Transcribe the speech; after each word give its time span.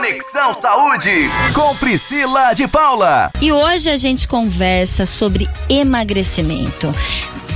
Conexão 0.00 0.54
Saúde 0.54 1.10
com 1.52 1.76
Priscila 1.76 2.54
de 2.54 2.66
Paula. 2.66 3.30
E 3.38 3.52
hoje 3.52 3.90
a 3.90 3.98
gente 3.98 4.26
conversa 4.26 5.04
sobre 5.04 5.46
emagrecimento. 5.68 6.90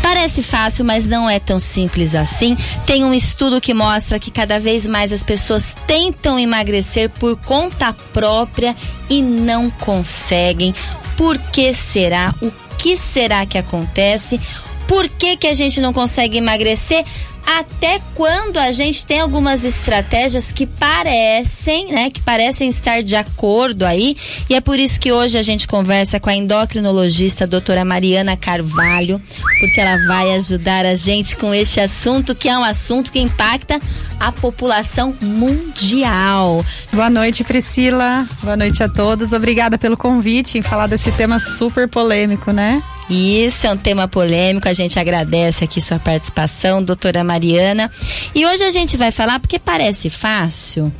Parece 0.03 0.42
fácil, 0.42 0.84
mas 0.84 1.07
não 1.07 1.28
é 1.28 1.38
tão 1.38 1.58
simples 1.58 2.15
assim. 2.15 2.54
Tem 2.86 3.02
um 3.02 3.15
estudo 3.15 3.62
que 3.62 3.72
mostra 3.72 4.18
que 4.18 4.30
cada 4.30 4.60
vez 4.60 4.84
mais 4.84 5.10
as 5.10 5.22
pessoas 5.22 5.75
tentam 5.86 6.38
emagrecer 6.38 7.08
por 7.08 7.34
conta 7.34 7.94
própria 8.12 8.76
e 9.08 9.22
não 9.22 9.70
conseguem. 9.70 10.74
Por 11.16 11.38
que 11.38 11.72
será? 11.72 12.34
O 12.42 12.52
que 12.76 12.95
será 12.95 13.46
que 13.46 13.56
acontece? 13.56 14.38
Por 14.86 15.08
que, 15.08 15.38
que 15.38 15.46
a 15.46 15.54
gente 15.54 15.80
não 15.80 15.95
consegue 15.95 16.36
emagrecer? 16.36 17.06
Até 17.46 18.00
quando 18.14 18.58
a 18.58 18.72
gente 18.72 19.04
tem 19.04 19.20
algumas 19.20 19.64
estratégias 19.64 20.52
que 20.52 20.66
parecem, 20.66 21.92
né, 21.92 22.10
que 22.10 22.20
parecem 22.20 22.68
estar 22.68 23.02
de 23.02 23.16
acordo 23.16 23.84
aí, 23.84 24.16
e 24.48 24.55
é 24.55 24.60
por 24.60 24.78
isso 24.78 24.98
que 24.98 25.12
hoje 25.12 25.38
a 25.38 25.42
gente 25.42 25.66
conversa 25.66 26.19
com 26.19 26.30
a 26.30 26.34
endocrinologista 26.34 27.45
a 27.45 27.46
doutora 27.46 27.84
Mariana 27.84 28.36
Carvalho, 28.36 29.20
porque 29.60 29.80
ela 29.80 29.96
vai 30.06 30.34
ajudar 30.34 30.86
a 30.86 30.95
gente 30.95 31.36
com 31.36 31.52
este 31.55 31.80
assunto, 31.80 32.34
que 32.34 32.48
é 32.48 32.56
um 32.56 32.64
assunto 32.64 33.12
que 33.12 33.20
impacta 33.20 33.78
a 34.19 34.33
população 34.33 35.14
mundial. 35.20 36.64
Boa 36.92 37.11
noite, 37.11 37.45
Priscila. 37.45 38.27
Boa 38.42 38.56
noite 38.56 38.83
a 38.83 38.88
todos. 38.88 39.33
Obrigada 39.33 39.77
pelo 39.77 39.97
convite 39.97 40.58
em 40.58 40.62
falar 40.62 40.86
desse 40.86 41.12
tema 41.12 41.38
super 41.38 41.88
polêmico, 41.88 42.52
né? 42.52 42.83
Isso 43.08 43.66
é 43.66 43.72
um 43.72 43.76
tema 43.76 44.08
polêmico, 44.08 44.68
a 44.68 44.72
gente 44.72 44.98
agradece 44.98 45.64
aqui 45.64 45.80
sua 45.80 45.98
participação, 45.98 46.82
doutora 46.82 47.22
Mariana. 47.22 47.90
E 48.34 48.46
hoje 48.46 48.64
a 48.64 48.70
gente 48.70 48.96
vai 48.96 49.10
falar 49.10 49.38
porque 49.38 49.58
parece 49.58 50.08
fácil, 50.08 50.92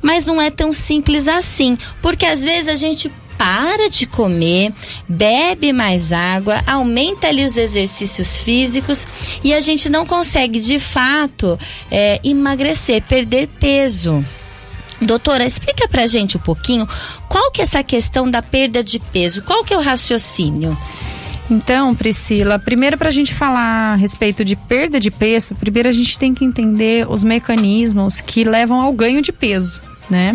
mas 0.00 0.24
não 0.24 0.40
é 0.40 0.50
tão 0.50 0.72
simples 0.72 1.28
assim. 1.28 1.76
Porque 2.00 2.24
às 2.24 2.42
vezes 2.42 2.68
a 2.68 2.76
gente 2.76 3.10
para 3.36 3.88
de 3.88 4.06
comer, 4.06 4.70
bebe 5.08 5.72
mais 5.72 6.12
água, 6.12 6.62
aumenta 6.66 7.28
ali 7.28 7.42
os 7.42 7.56
exercícios 7.56 8.38
físicos 8.38 9.06
e 9.42 9.54
a 9.54 9.60
gente 9.60 9.88
não 9.88 10.04
consegue 10.04 10.60
de 10.60 10.78
fato 10.78 11.58
é, 11.90 12.20
emagrecer, 12.22 13.02
perder 13.02 13.48
peso. 13.58 14.22
Doutora, 15.00 15.46
explica 15.46 15.88
pra 15.88 16.06
gente 16.06 16.36
um 16.36 16.40
pouquinho 16.40 16.86
qual 17.30 17.50
que 17.50 17.62
é 17.62 17.64
essa 17.64 17.82
questão 17.82 18.30
da 18.30 18.42
perda 18.42 18.84
de 18.84 18.98
peso, 18.98 19.40
qual 19.42 19.64
que 19.64 19.72
é 19.72 19.78
o 19.78 19.80
raciocínio? 19.80 20.76
Então, 21.50 21.94
Priscila, 21.94 22.58
primeiro 22.58 22.96
para 22.96 23.08
a 23.08 23.12
gente 23.12 23.34
falar 23.34 23.92
a 23.92 23.96
respeito 23.96 24.44
de 24.44 24.54
perda 24.54 25.00
de 25.00 25.10
peso, 25.10 25.54
primeiro 25.54 25.88
a 25.88 25.92
gente 25.92 26.18
tem 26.18 26.32
que 26.32 26.44
entender 26.44 27.10
os 27.10 27.24
mecanismos 27.24 28.20
que 28.20 28.44
levam 28.44 28.80
ao 28.80 28.92
ganho 28.92 29.20
de 29.20 29.32
peso. 29.32 29.80
Né? 30.08 30.32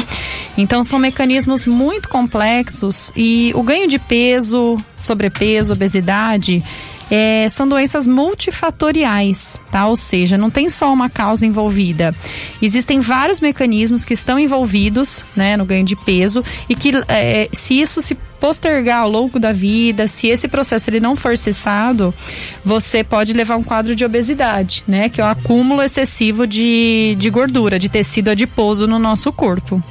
Então 0.58 0.86
são 0.86 0.98
mecanismos 0.98 1.66
muito 1.66 2.08
complexos 2.08 3.12
e 3.16 3.52
o 3.56 3.62
ganho 3.62 3.90
de 3.90 4.00
peso, 4.00 4.82
sobrepeso, 4.98 5.74
obesidade, 5.74 6.64
é, 7.10 7.48
são 7.50 7.68
doenças 7.68 8.08
multifatoriais, 8.08 9.60
tá? 9.72 9.88
Ou 9.88 9.96
seja, 9.96 10.38
não 10.38 10.50
tem 10.50 10.70
só 10.70 10.92
uma 10.92 11.10
causa 11.10 11.46
envolvida. 11.46 12.14
Existem 12.62 13.00
vários 13.00 13.40
mecanismos 13.40 14.04
que 14.04 14.14
estão 14.14 14.40
envolvidos, 14.40 15.24
né, 15.36 15.56
no 15.58 15.66
ganho 15.66 15.86
de 15.86 15.96
peso 15.96 16.44
e 16.68 16.76
que 16.76 16.92
é, 17.08 17.50
se 17.54 17.80
isso 17.80 18.02
se 18.02 18.16
postergar 18.40 19.02
ao 19.02 19.10
longo 19.10 19.40
da 19.40 19.52
vida, 19.52 20.08
se 20.08 20.28
esse 20.28 20.48
processo 20.48 20.90
ele 20.90 21.00
não 21.00 21.16
for 21.16 21.38
cessado, 21.38 22.14
você 22.64 23.04
pode 23.04 23.34
levar 23.34 23.56
um 23.56 23.64
quadro 23.64 23.96
de 23.96 24.06
obesidade, 24.06 24.84
né? 24.88 25.10
Que 25.10 25.22
é 25.22 25.24
o 25.24 25.28
um 25.28 25.30
acúmulo 25.32 25.82
excessivo 25.82 26.46
de, 26.46 27.16
de 27.18 27.30
gordura, 27.30 27.80
de 27.80 27.90
tecido 27.90 28.30
adiposo 28.30 28.86
no 28.86 29.00
nosso 29.00 29.32
corpo. 29.32 29.82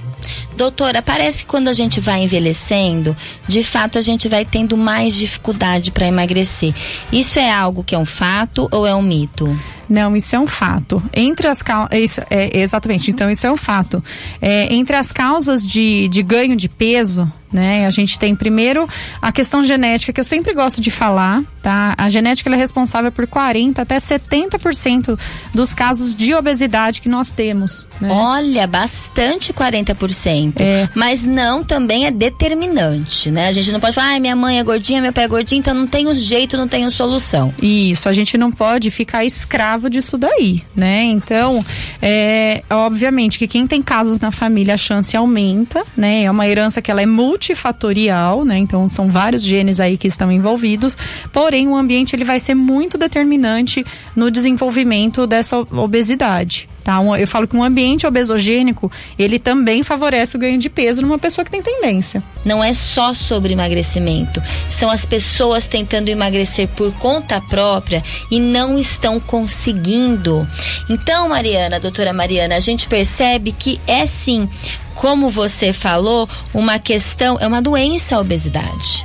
Doutora, 0.56 1.03
parece 1.03 1.44
que 1.44 1.50
quando 1.50 1.69
a 1.69 1.72
gente 1.72 2.00
vai 2.00 2.22
envelhecendo, 2.22 3.17
de 3.48 3.62
fato 3.62 3.98
a 3.98 4.00
gente 4.00 4.28
vai 4.28 4.44
tendo 4.44 4.77
mais 4.77 5.14
dificuldade 5.14 5.91
para 5.91 6.06
emagrecer. 6.06 6.75
Isso 7.12 7.39
é 7.39 7.50
algo 7.50 7.83
que 7.83 7.94
é 7.94 7.98
um 7.98 8.06
fato 8.06 8.69
ou 8.71 8.87
é 8.87 8.94
um 8.94 9.03
mito? 9.03 9.59
Não, 9.89 10.17
isso 10.17 10.34
é 10.34 10.39
um 10.39 10.47
fato. 10.47 11.03
Entre 11.12 11.47
as 11.47 11.62
causas. 11.62 12.19
É, 12.31 12.59
exatamente, 12.59 13.11
então 13.11 13.31
isso 13.31 13.47
é 13.47 13.50
um 13.50 13.56
fato. 13.56 14.03
É, 14.41 14.72
entre 14.75 14.97
as 14.97 15.12
causas 15.12 15.67
de, 15.67 16.09
de 16.09 16.22
ganho 16.22 16.56
de 16.56 16.69
peso, 16.69 17.31
né? 17.55 17.87
A 17.87 17.91
gente 17.91 18.19
tem 18.19 18.34
primeiro 18.34 18.89
a 19.22 19.31
questão 19.31 19.65
genética, 19.65 20.12
que 20.12 20.21
eu 20.21 20.25
sempre 20.25 20.53
gosto 20.53 20.81
de 20.81 20.91
falar, 20.91 21.43
tá? 21.62 21.95
A 21.97 22.11
genética 22.11 22.50
é 22.50 22.56
responsável 22.56 23.12
por 23.12 23.27
40 23.27 23.81
até 23.81 23.97
70% 23.97 25.19
dos 25.55 25.72
casos 25.72 26.15
de 26.15 26.34
obesidade 26.34 27.01
que 27.01 27.09
nós 27.09 27.28
temos. 27.28 27.87
Né? 28.01 28.09
Olha, 28.11 28.66
bastante 28.66 29.53
40%. 29.53 30.55
É. 30.59 30.89
Mas 30.95 31.22
não 31.22 31.62
também 31.62 32.06
é 32.06 32.11
determinante, 32.11 33.31
né? 33.31 33.49
A 33.49 33.53
gente 33.53 33.71
não 33.71 33.78
pode 33.78 33.95
falar, 33.95 34.16
ah, 34.16 34.21
minha 34.21 34.34
mãe 34.34 34.59
é 34.59 34.65
gordinha, 34.65 35.01
meu 35.01 35.12
pai 35.12 35.25
é 35.25 35.28
gordinho, 35.28 35.61
então 35.61 35.75
não 35.75 35.87
tenho 35.87 36.15
jeito, 36.16 36.56
não 36.56 36.66
tenho 36.66 36.91
solução. 36.91 37.55
Isso, 37.62 38.09
a 38.09 38.12
gente 38.12 38.37
não 38.37 38.51
pode 38.51 38.91
ficar 38.91 39.25
escravo 39.25 39.73
disso 39.88 40.18
daí, 40.18 40.62
né? 40.74 41.04
Então, 41.04 41.64
é, 42.00 42.62
obviamente 42.70 43.38
que 43.38 43.46
quem 43.46 43.66
tem 43.66 43.82
casos 43.82 44.20
na 44.20 44.30
família, 44.30 44.74
a 44.74 44.78
chance 44.78 45.16
aumenta, 45.16 45.84
né? 45.96 46.24
É 46.24 46.30
uma 46.30 46.46
herança 46.46 46.82
que 46.82 46.90
ela 46.90 47.02
é 47.02 47.06
multi 47.06 47.54
multifatorial, 47.54 48.44
né? 48.44 48.58
Então 48.58 48.88
são 48.88 49.08
vários 49.08 49.42
genes 49.42 49.80
aí 49.80 49.96
que 49.96 50.08
estão 50.08 50.30
envolvidos, 50.30 50.96
porém 51.32 51.68
o 51.68 51.76
ambiente 51.76 52.14
ele 52.16 52.24
vai 52.24 52.40
ser 52.40 52.54
muito 52.54 52.96
determinante 52.96 53.84
no 54.16 54.30
desenvolvimento 54.30 55.26
dessa 55.26 55.58
obesidade, 55.58 56.68
tá? 56.84 57.00
Eu 57.19 57.27
falo 57.27 57.49
que 57.49 57.56
um 57.56 57.65
ambiente 57.65 58.06
obesogênico, 58.06 58.93
ele 59.19 59.39
também 59.39 59.83
favorece 59.83 60.37
o 60.37 60.39
ganho 60.39 60.59
de 60.59 60.69
peso 60.69 61.00
numa 61.03 61.19
pessoa 61.19 61.45
que 61.45 61.50
tem 61.50 61.62
tendência. 61.62 62.22
Não 62.45 62.62
é 62.62 62.72
só 62.75 63.15
sobre 63.15 63.55
emagrecimento, 63.55 64.43
são 64.71 64.91
as 64.91 65.06
pessoas 65.06 65.67
tentando 65.67 66.09
emagrecer 66.09 66.69
por 66.69 66.93
conta 66.99 67.41
própria 67.41 68.05
e 68.31 68.39
não 68.39 68.78
estão 68.78 69.19
conseguindo. 69.19 70.47
Então, 70.91 71.28
Mariana, 71.28 71.81
doutora 71.81 72.12
Mariana, 72.12 72.56
a 72.56 72.61
gente 72.61 72.87
percebe 72.87 73.51
que 73.51 73.81
é 73.87 74.05
sim 74.05 74.49
como 74.95 75.28
você 75.28 75.72
falou, 75.72 76.28
uma 76.55 76.78
questão, 76.78 77.37
é 77.41 77.47
uma 77.47 77.61
doença 77.61 78.16
a 78.16 78.21
obesidade. 78.21 79.05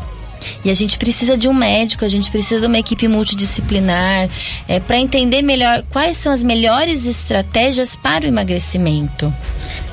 E 0.63 0.69
a 0.69 0.73
gente 0.73 0.97
precisa 0.97 1.37
de 1.37 1.47
um 1.47 1.53
médico, 1.53 2.03
a 2.03 2.07
gente 2.07 2.29
precisa 2.29 2.59
de 2.59 2.67
uma 2.67 2.77
equipe 2.77 3.07
multidisciplinar 3.07 4.29
é, 4.67 4.79
para 4.79 4.97
entender 4.97 5.41
melhor 5.41 5.83
quais 5.89 6.17
são 6.17 6.31
as 6.31 6.43
melhores 6.43 7.05
estratégias 7.05 7.95
para 7.95 8.25
o 8.25 8.27
emagrecimento. 8.27 9.33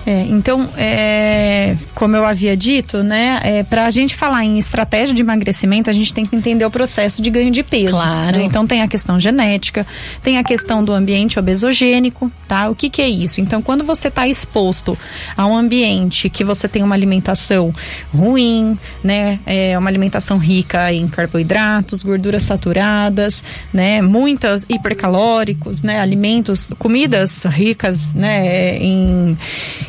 É, 0.07 0.23
então, 0.31 0.69
é, 0.77 1.77
como 1.93 2.15
eu 2.15 2.25
havia 2.25 2.57
dito, 2.57 3.03
né, 3.03 3.41
é, 3.43 3.63
para 3.65 3.87
a 3.87 3.91
gente 3.91 4.15
falar 4.15 4.45
em 4.45 4.57
estratégia 4.57 5.13
de 5.13 5.21
emagrecimento, 5.21 5.91
a 5.91 5.93
gente 5.93 6.15
tem 6.15 6.25
que 6.25 6.37
entender 6.37 6.65
o 6.65 6.71
processo 6.71 7.21
de 7.21 7.29
ganho 7.29 7.51
de 7.51 7.65
peso. 7.65 7.91
Claro. 7.91 8.39
Né? 8.39 8.45
Então, 8.45 8.65
tem 8.67 8.83
a 8.83 8.89
questão 8.89 9.19
genética, 9.19 9.85
tem 10.23 10.39
a 10.39 10.45
questão 10.45 10.85
do 10.85 10.93
ambiente 10.93 11.41
obesogênico, 11.41 12.31
tá? 12.47 12.69
O 12.71 12.75
que, 12.77 12.89
que 12.89 13.03
é 13.03 13.09
isso? 13.09 13.41
Então, 13.41 13.61
quando 13.61 13.83
você 13.83 14.07
está 14.07 14.29
exposto 14.29 14.97
a 15.37 15.45
um 15.45 15.57
ambiente 15.57 16.31
que 16.31 16.45
você 16.45 16.69
tem 16.69 16.85
uma 16.85 16.95
alimentação 16.95 17.75
ruim, 18.15 18.79
né, 19.03 19.41
é 19.45 19.77
uma 19.77 19.91
alimentação 19.91 20.39
rica 20.39 20.93
em 20.93 21.09
carboidratos, 21.09 22.05
gorduras 22.05 22.45
saturadas, 22.45 23.43
né, 23.75 24.01
muitos 24.01 24.65
hipercalóricos, 24.69 25.83
né, 25.83 25.99
alimentos, 25.99 26.71
comidas 26.79 27.43
ricas, 27.45 28.15
né, 28.15 28.79
em 28.79 29.37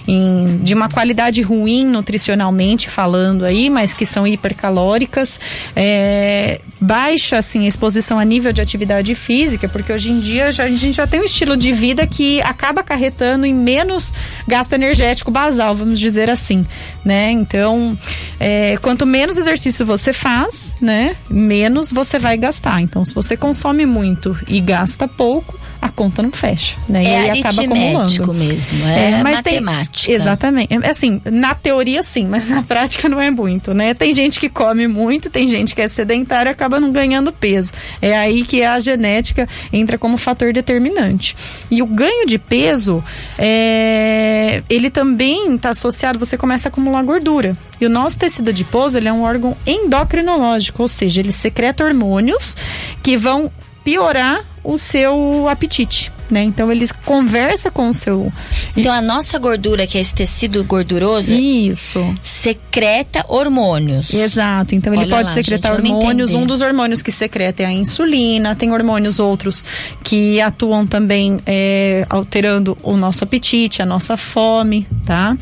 em, 0.07 0.57
de 0.63 0.73
uma 0.73 0.90
qualidade 0.90 1.41
ruim 1.41 1.85
nutricionalmente 1.85 2.90
falando 2.90 3.44
aí, 3.44 3.69
mas 3.69 3.94
que 3.94 4.06
são 4.06 4.25
hipercalóricas, 4.25 5.40
é, 5.75 6.62
baixa 6.79 7.38
assim 7.38 7.66
exposição 7.66 8.17
a 8.17 8.23
nível 8.23 8.53
de 8.53 8.62
atividade 8.62 9.13
física, 9.16 9.67
porque 9.67 9.91
hoje 9.91 10.12
em 10.12 10.19
dia 10.19 10.51
já, 10.51 10.63
a 10.63 10.69
gente 10.69 10.94
já 10.94 11.07
tem 11.07 11.19
um 11.19 11.25
estilo 11.25 11.57
de 11.57 11.73
vida 11.73 12.06
que 12.07 12.41
acaba 12.41 12.81
acarretando 12.81 13.46
em 13.46 13.53
menos 13.53 14.13
gasto 14.47 14.73
energético 14.73 15.29
basal, 15.29 15.75
vamos 15.75 16.00
dizer 16.00 16.29
assim, 16.29 16.66
né? 17.03 17.31
Então, 17.31 17.97
é, 18.40 18.78
quanto 18.81 19.05
menos 19.05 19.37
exercício 19.37 19.85
você 19.85 20.14
faz, 20.14 20.76
né, 20.79 21.16
menos 21.29 21.91
você 21.91 22.17
vai 22.17 22.37
gastar. 22.37 22.81
Então, 22.81 23.03
se 23.03 23.14
você 23.14 23.35
consome 23.35 23.85
muito 23.85 24.37
e 24.47 24.61
gasta 24.61 25.08
pouco, 25.08 25.59
a 25.82 25.90
conta 25.90 26.22
não 26.22 26.32
fecha, 26.32 26.76
né? 26.90 27.03
É 27.03 27.08
e 27.08 27.16
aí 27.16 27.40
acaba 27.40 27.62
acumulando. 27.62 28.34
mesmo, 28.34 28.88
é, 28.88 29.12
é 29.12 29.24
matemática. 29.24 30.06
Tem, 30.06 30.16
exatamente. 30.16 30.74
É, 30.74 30.90
assim, 30.90 31.22
na 31.26 31.53
teoria 31.53 32.02
sim, 32.03 32.26
mas 32.26 32.47
na 32.47 32.64
prática 32.64 33.08
não 33.08 33.22
é 33.22 33.29
muito, 33.29 33.74
né? 33.74 33.94
Tem 33.94 34.14
gente 34.14 34.40
que 34.40 34.50
come 34.50 34.88
muito, 34.88 35.29
tem 35.29 35.47
gente 35.47 35.76
que 35.76 35.82
é 35.82 35.88
sedentária 35.88 36.50
e 36.50 36.52
acaba 36.52 36.79
não 36.79 36.91
ganhando 36.91 37.32
peso. 37.32 37.72
É 38.02 38.18
aí 38.18 38.44
que 38.44 38.64
a 38.64 38.79
genética 38.79 39.47
entra 39.72 39.97
como 39.97 40.18
fator 40.18 40.52
determinante. 40.52 41.35
E 41.70 41.82
o 41.82 41.85
ganho 41.85 42.26
de 42.26 42.38
peso, 42.38 43.03
é, 43.38 44.64
ele 44.70 44.90
também 44.90 45.56
está 45.56 45.70
associado, 45.70 46.18
você 46.18 46.38
começa 46.38 46.68
a 46.68 46.70
acumular 46.70 47.03
gordura. 47.03 47.56
E 47.79 47.85
o 47.85 47.90
nosso 47.90 48.18
tecido 48.18 48.50
adiposo, 48.50 48.97
ele 48.97 49.08
é 49.08 49.14
um 49.14 49.24
órgão 49.24 49.56
endocrinológico, 49.66 50.82
ou 50.82 50.88
seja, 50.88 51.22
ele 51.22 51.32
secreta 51.32 51.84
hormônios 51.84 52.58
que 53.03 53.16
vão 53.16 53.52
piorar 53.84 54.44
o 54.67 54.78
seu 54.78 55.47
apetite. 55.47 56.11
Né? 56.29 56.44
Então 56.44 56.72
ele 56.72 56.88
conversa 57.06 57.72
com 57.72 57.90
o 57.90 57.94
seu. 57.94 58.32
Então 58.76 58.91
a 58.91 59.02
nossa 59.02 59.38
gordura, 59.40 59.88
que 59.88 59.97
é 59.97 60.02
esse 60.02 60.14
tecido 60.14 60.64
gorduroso, 60.64 61.34
Isso. 61.34 62.00
secreta 62.24 63.26
hormônios. 63.28 64.14
Exato. 64.14 64.76
Então 64.76 64.94
ele 64.94 65.03
Olha 65.03 65.16
pode 65.16 65.29
lá, 65.29 65.34
secretar 65.34 65.74
hormônios. 65.74 66.34
Um 66.34 66.46
dos 66.46 66.62
hormônios 66.62 67.02
que 67.02 67.12
secreta 67.12 67.64
é 67.64 67.66
a 67.66 67.72
insulina. 67.72 68.56
Tem 68.56 68.72
hormônios 68.72 69.20
outros 69.20 69.66
que 70.03 70.40
atuam 70.41 70.85
também 70.85 71.40
é, 71.46 72.06
alterando 72.09 72.78
o 72.84 72.96
nosso 72.96 73.24
apetite, 73.24 73.82
a 73.82 73.85
nossa 73.85 74.18
fome, 74.18 74.85
tá? 75.06 75.38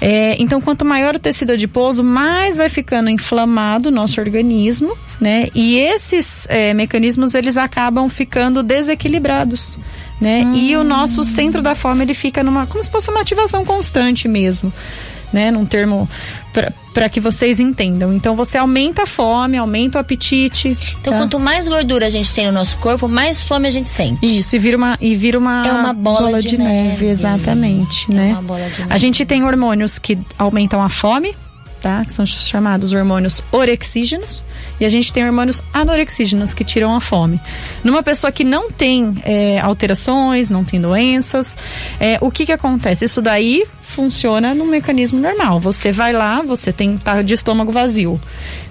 É, 0.00 0.36
então, 0.40 0.60
quanto 0.60 0.84
maior 0.84 1.14
o 1.14 1.18
tecido 1.18 1.52
adiposo, 1.52 2.02
mais 2.02 2.56
vai 2.56 2.68
ficando 2.68 3.08
inflamado 3.08 3.88
o 3.88 3.92
nosso 3.92 4.20
organismo, 4.20 4.96
né? 5.20 5.48
E 5.54 5.78
esses 5.78 6.46
é, 6.48 6.74
mecanismos 6.74 7.34
eles 7.34 7.56
acabam 7.56 8.08
ficando 8.08 8.62
desequilibrados. 8.62 9.78
Né? 10.20 10.52
E 10.54 10.76
o 10.76 10.84
nosso 10.84 11.24
centro 11.24 11.60
da 11.62 11.74
fome 11.74 12.02
ele 12.02 12.14
fica 12.14 12.42
numa 12.44 12.66
como 12.66 12.82
se 12.82 12.90
fosse 12.90 13.10
uma 13.10 13.20
ativação 13.20 13.64
constante 13.64 14.28
mesmo 14.28 14.72
né, 15.32 15.50
num 15.50 15.64
termo 15.64 16.08
para 16.92 17.08
que 17.08 17.18
vocês 17.20 17.58
entendam. 17.58 18.12
Então 18.12 18.36
você 18.36 18.58
aumenta 18.58 19.04
a 19.04 19.06
fome, 19.06 19.56
aumenta 19.56 19.96
o 19.96 20.00
apetite. 20.00 20.76
Então, 21.00 21.12
tá? 21.12 21.18
quanto 21.18 21.40
mais 21.40 21.66
gordura 21.66 22.06
a 22.06 22.10
gente 22.10 22.32
tem 22.34 22.46
no 22.46 22.52
nosso 22.52 22.76
corpo, 22.78 23.08
mais 23.08 23.42
fome 23.42 23.66
a 23.66 23.70
gente 23.70 23.88
sente. 23.88 24.24
Isso, 24.38 24.54
e 24.54 24.58
vira 24.58 24.76
uma, 24.76 24.98
e 25.00 25.16
vira 25.16 25.38
uma, 25.38 25.66
É 25.66 25.72
uma 25.72 25.92
bola 25.94 26.40
de 26.40 26.58
neve. 26.58 27.06
exatamente, 27.06 28.06
É 28.10 28.14
né? 28.14 28.32
uma 28.32 28.42
bola 28.42 28.68
de 28.68 28.80
neve. 28.80 28.92
A 28.92 28.98
gente 28.98 29.24
tem 29.24 29.42
hormônios 29.42 29.98
que 29.98 30.18
aumentam 30.38 30.82
a 30.82 30.90
fome, 30.90 31.34
tá? 31.82 32.04
Que 32.04 32.12
são 32.12 32.24
chamados 32.24 32.92
hormônios 32.92 33.42
orexígenos. 33.50 34.42
E 34.80 34.84
a 34.84 34.88
gente 34.88 35.12
tem 35.12 35.24
hormônios 35.24 35.62
anorexígenos 35.74 36.54
que 36.54 36.64
tiram 36.64 36.94
a 36.94 37.00
fome. 37.00 37.40
Numa 37.84 38.02
pessoa 38.02 38.32
que 38.32 38.44
não 38.44 38.70
tem 38.70 39.16
é, 39.24 39.60
alterações, 39.60 40.48
não 40.48 40.64
tem 40.64 40.80
doenças, 40.80 41.58
é, 42.00 42.18
o 42.20 42.30
que 42.30 42.46
que 42.46 42.52
acontece? 42.52 43.04
Isso 43.04 43.20
daí 43.20 43.64
funciona 43.82 44.54
no 44.54 44.64
mecanismo 44.64 45.20
normal. 45.20 45.60
Você 45.60 45.92
vai 45.92 46.12
lá, 46.12 46.40
você 46.40 46.72
tem 46.72 46.96
tá 46.96 47.20
de 47.20 47.34
estômago 47.34 47.70
vazio, 47.70 48.20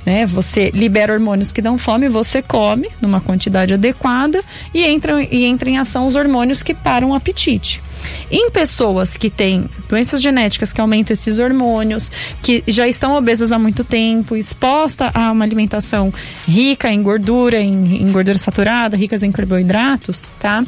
né? 0.06 0.26
Você 0.26 0.72
libera 0.74 1.14
hormônios 1.14 1.52
que 1.52 1.62
dão 1.62 1.78
fome, 1.78 2.10
você 2.10 2.42
come 2.42 2.90
numa 3.00 3.22
quantidade 3.22 3.74
adequada 3.74 4.44
e 4.74 4.84
entra, 4.84 5.22
e 5.22 5.46
entra 5.46 5.70
em 5.70 5.78
ação 5.78 6.08
os 6.08 6.16
hormônios 6.16 6.64
que 6.64 6.74
param 6.74 7.12
o 7.12 7.14
apetite. 7.14 7.82
Em 8.30 8.50
pessoas 8.50 9.18
que 9.18 9.30
têm 9.30 9.70
doenças 9.90 10.22
genéticas 10.22 10.72
que 10.72 10.80
aumentam 10.82 11.14
esses 11.14 11.40
hormônios, 11.40 12.12
que 12.42 12.64
já 12.68 12.88
estão 12.88 13.16
obesas 13.16 13.52
há 13.52 13.60
muito 13.60 13.84
tempo, 13.84 14.36
exposta 14.36 15.12
a 15.14 15.32
uma 15.32 15.44
alimentação 15.44 16.14
rica 16.48 16.92
em 16.92 17.02
gordura, 17.02 17.60
em, 17.60 18.02
em 18.02 18.12
gordura 18.12 18.38
saturada, 18.38 18.96
ricas 18.96 19.24
em 19.24 19.32
carboidratos, 19.32 20.32
tá? 20.40 20.64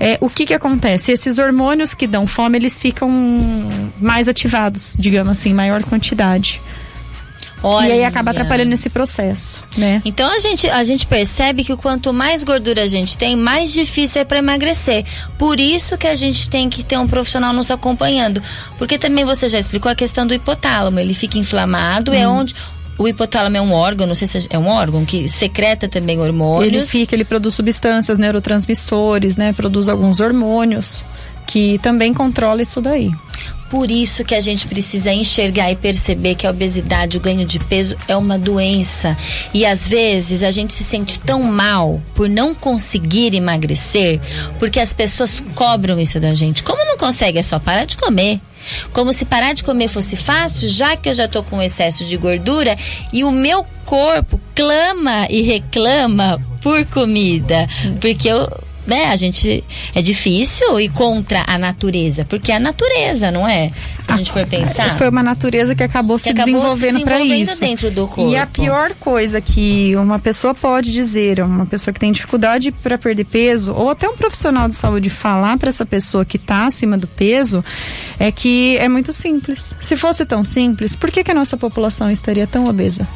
É, 0.00 0.18
o 0.20 0.28
que 0.28 0.46
que 0.46 0.54
acontece? 0.54 1.12
Esses 1.12 1.38
hormônios 1.38 1.94
que 1.94 2.06
dão 2.06 2.26
fome, 2.26 2.58
eles 2.58 2.78
ficam 2.78 3.10
mais 4.00 4.28
ativados, 4.28 4.94
digamos 4.98 5.32
assim, 5.36 5.52
maior 5.52 5.82
quantidade. 5.82 6.60
Olha. 7.62 7.88
E 7.88 7.92
aí 7.92 8.04
acaba 8.04 8.30
atrapalhando 8.30 8.72
esse 8.72 8.88
processo, 8.88 9.62
né? 9.76 10.00
Então 10.04 10.30
a 10.30 10.38
gente, 10.38 10.68
a 10.68 10.84
gente 10.84 11.06
percebe 11.06 11.64
que 11.64 11.76
quanto 11.76 12.12
mais 12.12 12.44
gordura 12.44 12.82
a 12.82 12.86
gente 12.86 13.16
tem, 13.18 13.36
mais 13.36 13.72
difícil 13.72 14.22
é 14.22 14.24
para 14.24 14.38
emagrecer. 14.38 15.04
Por 15.36 15.58
isso 15.58 15.96
que 15.98 16.06
a 16.06 16.14
gente 16.14 16.48
tem 16.48 16.70
que 16.70 16.82
ter 16.82 16.98
um 16.98 17.06
profissional 17.06 17.52
nos 17.52 17.70
acompanhando. 17.70 18.42
Porque 18.78 18.98
também 18.98 19.24
você 19.24 19.48
já 19.48 19.58
explicou 19.58 19.90
a 19.90 19.94
questão 19.94 20.26
do 20.26 20.34
hipotálamo. 20.34 20.98
Ele 20.98 21.14
fica 21.14 21.38
inflamado, 21.38 22.14
é 22.14 22.26
onde. 22.26 22.54
O 22.98 23.06
hipotálamo 23.06 23.56
é 23.56 23.60
um 23.60 23.72
órgão, 23.72 24.08
não 24.08 24.14
sei 24.14 24.26
se 24.26 24.48
é 24.50 24.58
um 24.58 24.66
órgão 24.66 25.04
que 25.04 25.28
secreta 25.28 25.88
também 25.88 26.18
hormônios. 26.18 26.72
Ele 26.72 26.86
fica, 26.86 27.14
ele 27.14 27.24
produz 27.24 27.54
substâncias, 27.54 28.18
neurotransmissores, 28.18 29.36
né? 29.36 29.52
Produz 29.52 29.88
alguns 29.88 30.18
hormônios 30.18 31.04
que 31.46 31.78
também 31.78 32.12
controla 32.12 32.60
isso 32.60 32.80
daí. 32.80 33.10
Por 33.70 33.90
isso 33.90 34.24
que 34.24 34.34
a 34.34 34.40
gente 34.40 34.66
precisa 34.66 35.12
enxergar 35.12 35.70
e 35.70 35.76
perceber 35.76 36.34
que 36.34 36.46
a 36.46 36.50
obesidade, 36.50 37.16
o 37.16 37.20
ganho 37.20 37.44
de 37.44 37.58
peso 37.58 37.96
é 38.08 38.16
uma 38.16 38.38
doença. 38.38 39.16
E 39.52 39.66
às 39.66 39.86
vezes 39.86 40.42
a 40.42 40.50
gente 40.50 40.72
se 40.72 40.84
sente 40.84 41.18
tão 41.18 41.42
mal 41.42 42.00
por 42.14 42.28
não 42.28 42.54
conseguir 42.54 43.34
emagrecer, 43.34 44.20
porque 44.58 44.80
as 44.80 44.92
pessoas 44.92 45.42
cobram 45.54 46.00
isso 46.00 46.18
da 46.18 46.32
gente. 46.32 46.62
Como 46.62 46.84
não 46.84 46.96
consegue? 46.96 47.38
É 47.38 47.42
só 47.42 47.58
parar 47.58 47.84
de 47.84 47.96
comer. 47.96 48.40
Como 48.92 49.12
se 49.12 49.24
parar 49.24 49.52
de 49.52 49.64
comer 49.64 49.88
fosse 49.88 50.16
fácil, 50.16 50.68
já 50.68 50.96
que 50.96 51.08
eu 51.08 51.14
já 51.14 51.28
tô 51.28 51.42
com 51.42 51.62
excesso 51.62 52.04
de 52.04 52.16
gordura 52.16 52.76
e 53.12 53.24
o 53.24 53.30
meu 53.30 53.64
corpo 53.84 54.40
clama 54.54 55.26
e 55.30 55.42
reclama 55.42 56.40
por 56.60 56.84
comida. 56.86 57.68
Porque 58.00 58.28
eu 58.28 58.48
né, 58.88 59.06
a 59.06 59.16
gente 59.16 59.62
é 59.94 60.00
difícil 60.00 60.80
ir 60.80 60.88
contra 60.88 61.44
a 61.46 61.58
natureza, 61.58 62.24
porque 62.24 62.50
é 62.50 62.56
a 62.56 62.58
natureza, 62.58 63.30
não 63.30 63.46
é? 63.46 63.68
Se 64.06 64.12
a 64.12 64.16
gente 64.16 64.32
for 64.32 64.46
pensar. 64.46 64.96
Foi 64.96 65.08
uma 65.08 65.22
natureza 65.22 65.74
que 65.74 65.82
acabou 65.82 66.16
Que 66.16 66.24
se 66.24 66.28
acabou 66.30 66.46
se 66.76 66.82
desenvolvendo 66.82 67.04
para 67.04 67.20
isso. 67.20 67.60
dentro 67.60 67.90
do 67.90 68.08
corpo. 68.08 68.30
E 68.30 68.36
a 68.36 68.46
pior 68.46 68.94
coisa 68.94 69.40
que 69.40 69.94
uma 69.96 70.18
pessoa 70.18 70.54
pode 70.54 70.90
dizer, 70.90 71.40
uma 71.40 71.66
pessoa 71.66 71.92
que 71.92 72.00
tem 72.00 72.10
dificuldade 72.10 72.72
para 72.72 72.96
perder 72.96 73.24
peso, 73.24 73.72
ou 73.74 73.90
até 73.90 74.08
um 74.08 74.16
profissional 74.16 74.68
de 74.68 74.74
saúde 74.74 75.10
falar 75.10 75.58
para 75.58 75.68
essa 75.68 75.84
pessoa 75.84 76.24
que 76.24 76.36
está 76.36 76.66
acima 76.66 76.96
do 76.96 77.06
peso, 77.06 77.62
é 78.18 78.32
que 78.32 78.76
é 78.78 78.88
muito 78.88 79.12
simples. 79.12 79.72
Se 79.80 79.96
fosse 79.96 80.24
tão 80.24 80.42
simples, 80.42 80.96
por 80.96 81.10
que, 81.10 81.22
que 81.22 81.30
a 81.30 81.34
nossa 81.34 81.56
população 81.56 82.10
estaria 82.10 82.46
tão 82.46 82.66
obesa? 82.66 83.06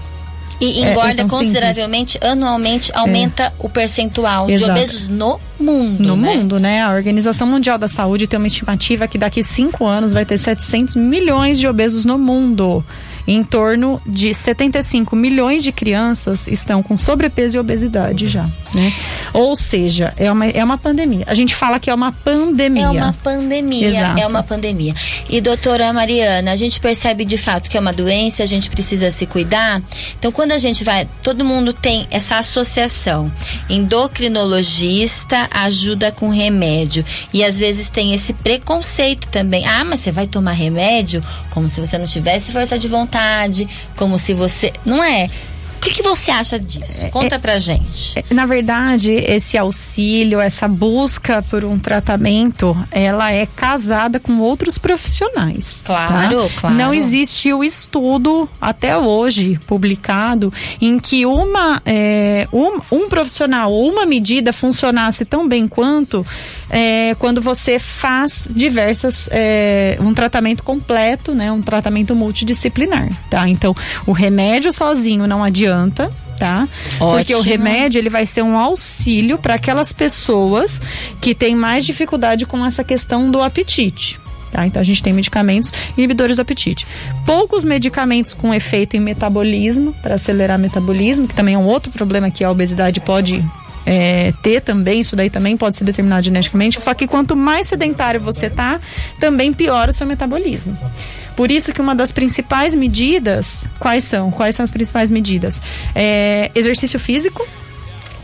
E 0.62 0.80
É, 0.80 0.86
é 0.86 0.92
engorda 0.92 1.16
tão 1.16 1.28
consideravelmente, 1.28 2.18
anualmente 2.22 2.92
aumenta 2.94 3.52
o 3.58 3.68
percentual 3.68 4.46
de 4.46 4.52
Exato. 4.52 4.70
obesos 4.70 5.08
no 5.08 5.38
mundo. 5.58 6.02
No 6.02 6.16
né? 6.16 6.34
mundo, 6.34 6.60
né? 6.60 6.82
A 6.82 6.92
Organização 6.92 7.46
Mundial 7.46 7.76
da 7.76 7.88
Saúde 7.88 8.28
tem 8.28 8.38
uma 8.38 8.46
estimativa 8.46 9.08
que 9.08 9.18
daqui 9.18 9.42
cinco 9.42 9.84
anos 9.86 10.12
vai 10.12 10.24
ter 10.24 10.38
700 10.38 10.94
milhões 10.94 11.58
de 11.58 11.66
obesos 11.66 12.04
no 12.04 12.16
mundo. 12.16 12.84
Em 13.26 13.44
torno 13.44 14.00
de 14.06 14.34
75 14.34 15.14
milhões 15.14 15.62
de 15.62 15.72
crianças 15.72 16.46
estão 16.48 16.82
com 16.82 16.96
sobrepeso 16.96 17.56
e 17.56 17.60
obesidade 17.60 18.26
já, 18.26 18.48
né? 18.74 18.92
Ou 19.32 19.54
seja, 19.54 20.12
é 20.16 20.30
uma, 20.30 20.46
é 20.46 20.62
uma 20.62 20.76
pandemia. 20.76 21.24
A 21.26 21.34
gente 21.34 21.54
fala 21.54 21.78
que 21.78 21.88
é 21.88 21.94
uma 21.94 22.12
pandemia. 22.12 22.84
É 22.84 22.90
uma 22.90 23.12
pandemia, 23.12 23.88
Exato. 23.88 24.20
é 24.20 24.26
uma 24.26 24.42
pandemia. 24.42 24.94
E 25.28 25.40
doutora 25.40 25.92
Mariana, 25.92 26.52
a 26.52 26.56
gente 26.56 26.80
percebe 26.80 27.24
de 27.24 27.36
fato 27.36 27.70
que 27.70 27.76
é 27.76 27.80
uma 27.80 27.92
doença, 27.92 28.42
a 28.42 28.46
gente 28.46 28.68
precisa 28.68 29.10
se 29.10 29.26
cuidar. 29.26 29.80
Então, 30.18 30.32
quando 30.32 30.52
a 30.52 30.58
gente 30.58 30.84
vai, 30.84 31.08
todo 31.22 31.44
mundo 31.44 31.72
tem 31.72 32.06
essa 32.10 32.38
associação. 32.38 33.30
Endocrinologista 33.68 35.48
ajuda 35.50 36.10
com 36.10 36.28
remédio. 36.28 37.04
E 37.32 37.44
às 37.44 37.58
vezes 37.58 37.88
tem 37.88 38.12
esse 38.12 38.32
preconceito 38.32 39.28
também. 39.28 39.66
Ah, 39.66 39.84
mas 39.84 40.00
você 40.00 40.10
vai 40.10 40.26
tomar 40.26 40.52
remédio 40.52 41.22
como 41.52 41.68
se 41.68 41.80
você 41.80 41.98
não 41.98 42.06
tivesse 42.06 42.50
força 42.50 42.78
de 42.78 42.88
vontade, 42.88 43.11
como 43.96 44.18
se 44.18 44.34
você. 44.34 44.72
Não 44.84 45.02
é? 45.02 45.28
O 45.76 45.84
que, 45.84 45.94
que 45.94 46.02
você 46.04 46.30
acha 46.30 46.60
disso? 46.60 47.06
Conta 47.10 47.40
pra 47.40 47.58
gente. 47.58 48.16
É, 48.16 48.32
Na 48.32 48.46
verdade, 48.46 49.10
esse 49.10 49.58
auxílio, 49.58 50.38
essa 50.38 50.68
busca 50.68 51.42
por 51.42 51.64
um 51.64 51.76
tratamento, 51.76 52.76
ela 52.88 53.32
é 53.32 53.46
casada 53.46 54.20
com 54.20 54.38
outros 54.38 54.78
profissionais. 54.78 55.82
Claro, 55.84 56.44
tá? 56.44 56.54
claro. 56.56 56.76
Não 56.76 56.94
existe 56.94 57.52
o 57.52 57.64
estudo 57.64 58.48
até 58.60 58.96
hoje 58.96 59.58
publicado 59.66 60.52
em 60.80 61.00
que 61.00 61.26
uma 61.26 61.82
é, 61.84 62.46
um, 62.52 62.78
um 62.92 63.08
profissional 63.08 63.72
ou 63.72 63.90
uma 63.90 64.06
medida 64.06 64.52
funcionasse 64.52 65.24
tão 65.24 65.48
bem 65.48 65.66
quanto 65.66 66.24
é, 66.70 67.14
quando 67.18 67.40
você 67.40 67.78
faz 67.78 68.46
diversas 68.50 69.28
é, 69.30 69.98
um 70.00 70.14
tratamento 70.14 70.62
completo, 70.62 71.34
né, 71.34 71.50
um 71.52 71.62
tratamento 71.62 72.14
multidisciplinar, 72.14 73.08
tá? 73.28 73.48
Então, 73.48 73.74
o 74.06 74.12
remédio 74.12 74.72
sozinho 74.72 75.26
não 75.26 75.42
adianta 75.42 76.10
tá? 76.38 76.66
Porque 76.98 77.32
o 77.36 77.40
remédio 77.40 78.00
ele 78.00 78.10
vai 78.10 78.26
ser 78.26 78.42
um 78.42 78.58
auxílio 78.58 79.38
para 79.38 79.54
aquelas 79.54 79.92
pessoas 79.92 80.82
que 81.20 81.36
têm 81.36 81.54
mais 81.54 81.84
dificuldade 81.84 82.46
com 82.46 82.66
essa 82.66 82.82
questão 82.82 83.30
do 83.30 83.40
apetite. 83.40 84.18
Tá? 84.50 84.66
Então 84.66 84.82
a 84.82 84.84
gente 84.84 85.02
tem 85.02 85.12
medicamentos 85.12 85.72
inibidores 85.96 86.36
do 86.36 86.42
apetite. 86.42 86.86
Poucos 87.24 87.62
medicamentos 87.64 88.34
com 88.34 88.52
efeito 88.52 88.96
em 88.96 89.00
metabolismo, 89.00 89.94
para 90.02 90.16
acelerar 90.16 90.58
metabolismo, 90.58 91.28
que 91.28 91.34
também 91.34 91.54
é 91.54 91.58
um 91.58 91.66
outro 91.66 91.92
problema 91.92 92.30
que 92.30 92.42
a 92.44 92.50
obesidade 92.50 93.00
pode 93.00 93.42
é, 93.86 94.32
ter 94.42 94.60
também, 94.60 95.00
isso 95.00 95.16
daí 95.16 95.30
também 95.30 95.56
pode 95.56 95.76
ser 95.76 95.84
determinado 95.84 96.24
geneticamente. 96.24 96.80
Só 96.80 96.94
que 96.94 97.06
quanto 97.06 97.34
mais 97.36 97.68
sedentário 97.68 98.20
você 98.20 98.48
tá, 98.50 98.78
também 99.18 99.52
piora 99.52 99.90
o 99.90 99.94
seu 99.94 100.06
metabolismo. 100.06 100.76
Por 101.36 101.50
isso 101.50 101.72
que 101.72 101.80
uma 101.80 101.94
das 101.94 102.12
principais 102.12 102.74
medidas, 102.74 103.64
quais 103.78 104.04
são? 104.04 104.30
Quais 104.30 104.54
são 104.54 104.64
as 104.64 104.70
principais 104.70 105.10
medidas? 105.10 105.62
É, 105.94 106.50
exercício 106.54 107.00
físico, 107.00 107.46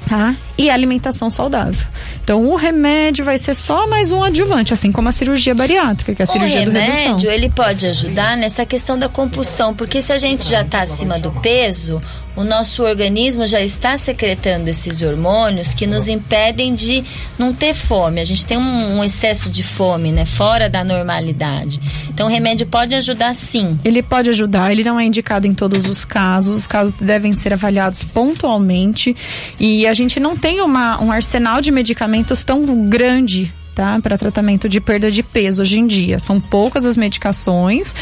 tá? 0.09 0.35
E 0.59 0.69
alimentação 0.69 1.31
saudável. 1.31 1.87
Então 2.23 2.45
o 2.47 2.55
remédio 2.55 3.25
vai 3.25 3.39
ser 3.39 3.55
só 3.55 3.87
mais 3.87 4.13
um 4.13 4.23
adjuvante, 4.23 4.75
assim 4.75 4.93
como 4.93 5.09
a 5.09 5.13
cirurgia 5.13 5.55
bariátrica, 5.55 6.15
que 6.15 6.21
é 6.21 6.25
a 6.27 6.29
O 6.29 6.33
cirurgia 6.33 6.65
do 6.67 6.71
redução. 6.71 7.03
remédio, 7.05 7.31
ele 7.31 7.49
pode 7.49 7.87
ajudar 7.87 8.37
nessa 8.37 8.67
questão 8.67 8.99
da 8.99 9.09
compulsão, 9.09 9.75
porque 9.75 10.03
se 10.03 10.13
a 10.13 10.19
gente 10.19 10.47
já 10.47 10.61
está 10.61 10.83
acima 10.83 11.19
do 11.19 11.31
peso, 11.41 12.03
o 12.39 12.45
nosso 12.45 12.85
organismo 12.85 13.49
já 13.49 13.61
está 13.61 13.99
secretando 13.99 14.69
esses 14.69 15.03
hormônios 15.03 15.75
que 15.75 15.89
nos 15.89 16.07
impedem 16.07 16.73
de 16.73 17.03
não 17.37 17.53
ter 17.53 17.75
fome. 17.75 18.21
A 18.21 18.25
gente 18.25 18.47
tem 18.47 18.57
um, 18.57 18.99
um 18.99 19.03
excesso 19.03 19.51
de 19.51 19.65
fome, 19.65 20.13
né? 20.13 20.25
Fora 20.25 20.71
da 20.71 20.85
normalidade. 20.85 21.81
Então 22.09 22.29
o 22.29 22.31
remédio 22.31 22.65
pode 22.65 22.95
ajudar 22.95 23.35
sim. 23.35 23.77
Ele 23.85 24.05
pode 24.05 24.31
ajudar, 24.31 24.71
ele 24.71 24.85
não 24.85 25.01
é 25.01 25.05
indicado 25.05 25.49
em 25.49 25.53
todos 25.53 25.85
os 25.85 26.05
casos. 26.05 26.55
Os 26.55 26.67
casos 26.69 26.95
devem 26.97 27.33
ser 27.33 27.53
avaliados 27.53 28.05
pontualmente. 28.05 29.17
E 29.59 29.85
a 29.85 29.93
gente 29.93 30.21
não 30.21 30.37
tem 30.37 30.61
uma, 30.61 31.03
um 31.03 31.11
arsenal 31.11 31.61
de 31.61 31.73
medicamentos 31.73 32.45
tão 32.45 32.89
grande 32.89 33.53
tá? 33.75 33.99
Para 34.01 34.19
tratamento 34.19 34.69
de 34.69 34.81
perda 34.81 35.09
de 35.09 35.23
peso 35.25 35.63
hoje 35.63 35.79
em 35.79 35.87
dia. 35.87 36.19
São 36.19 36.41
poucas 36.41 36.85
as 36.85 36.97
medicações, 36.97 37.95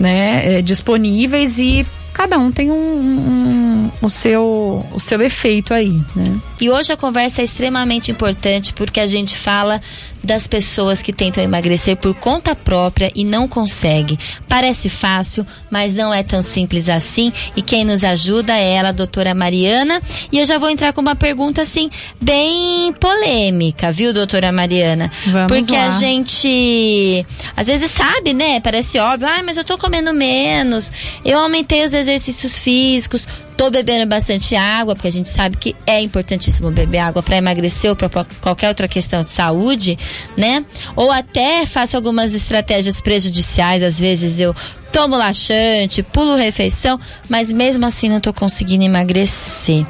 né, 0.00 0.58
é, 0.58 0.62
disponíveis 0.62 1.58
e 1.58 1.86
cada 2.18 2.36
um 2.36 2.50
tem 2.50 2.68
um, 2.68 2.74
um, 2.74 3.90
o, 4.02 4.10
seu, 4.10 4.84
o 4.92 4.98
seu 4.98 5.22
efeito 5.22 5.72
aí, 5.72 6.02
né? 6.16 6.36
E 6.60 6.68
hoje 6.68 6.92
a 6.92 6.96
conversa 6.96 7.42
é 7.42 7.44
extremamente 7.44 8.10
importante 8.10 8.72
porque 8.72 8.98
a 8.98 9.06
gente 9.06 9.38
fala 9.38 9.80
das 10.28 10.46
pessoas 10.46 11.00
que 11.00 11.10
tentam 11.10 11.42
emagrecer 11.42 11.96
por 11.96 12.14
conta 12.14 12.54
própria 12.54 13.10
e 13.14 13.24
não 13.24 13.48
conseguem. 13.48 14.18
Parece 14.46 14.90
fácil, 14.90 15.44
mas 15.70 15.94
não 15.94 16.12
é 16.12 16.22
tão 16.22 16.42
simples 16.42 16.90
assim. 16.90 17.32
E 17.56 17.62
quem 17.62 17.82
nos 17.82 18.04
ajuda 18.04 18.54
é 18.54 18.74
ela, 18.74 18.90
a 18.90 18.92
doutora 18.92 19.34
Mariana. 19.34 20.00
E 20.30 20.38
eu 20.38 20.44
já 20.44 20.58
vou 20.58 20.68
entrar 20.68 20.92
com 20.92 21.00
uma 21.00 21.16
pergunta 21.16 21.62
assim, 21.62 21.90
bem 22.20 22.92
polêmica, 23.00 23.90
viu, 23.90 24.12
doutora 24.12 24.52
Mariana? 24.52 25.10
Vamos 25.26 25.48
Porque 25.48 25.72
lá. 25.72 25.88
a 25.88 25.90
gente 25.92 27.26
às 27.56 27.66
vezes 27.66 27.90
sabe, 27.90 28.34
né? 28.34 28.60
Parece 28.60 28.98
óbvio, 28.98 29.28
ah, 29.28 29.42
mas 29.42 29.56
eu 29.56 29.64
tô 29.64 29.78
comendo 29.78 30.12
menos, 30.12 30.92
eu 31.24 31.38
aumentei 31.38 31.84
os 31.86 31.94
exercícios 31.94 32.58
físicos, 32.58 33.26
tô 33.58 33.70
bebendo 33.70 34.06
bastante 34.06 34.54
água, 34.54 34.94
porque 34.94 35.08
a 35.08 35.12
gente 35.12 35.28
sabe 35.28 35.56
que 35.56 35.74
é 35.84 36.00
importantíssimo 36.00 36.70
beber 36.70 36.98
água 36.98 37.24
para 37.24 37.36
emagrecer 37.36 37.90
ou 37.90 37.96
para 37.96 38.08
qualquer 38.40 38.68
outra 38.68 38.86
questão 38.86 39.24
de 39.24 39.30
saúde, 39.30 39.98
né? 40.36 40.64
Ou 40.94 41.10
até 41.10 41.66
faço 41.66 41.96
algumas 41.96 42.34
estratégias 42.34 43.00
prejudiciais, 43.00 43.82
às 43.82 43.98
vezes 43.98 44.38
eu 44.40 44.54
tomo 44.92 45.16
laxante, 45.16 46.04
pulo 46.04 46.36
refeição, 46.36 46.98
mas 47.28 47.50
mesmo 47.50 47.84
assim 47.84 48.08
não 48.08 48.20
tô 48.20 48.32
conseguindo 48.32 48.84
emagrecer. 48.84 49.84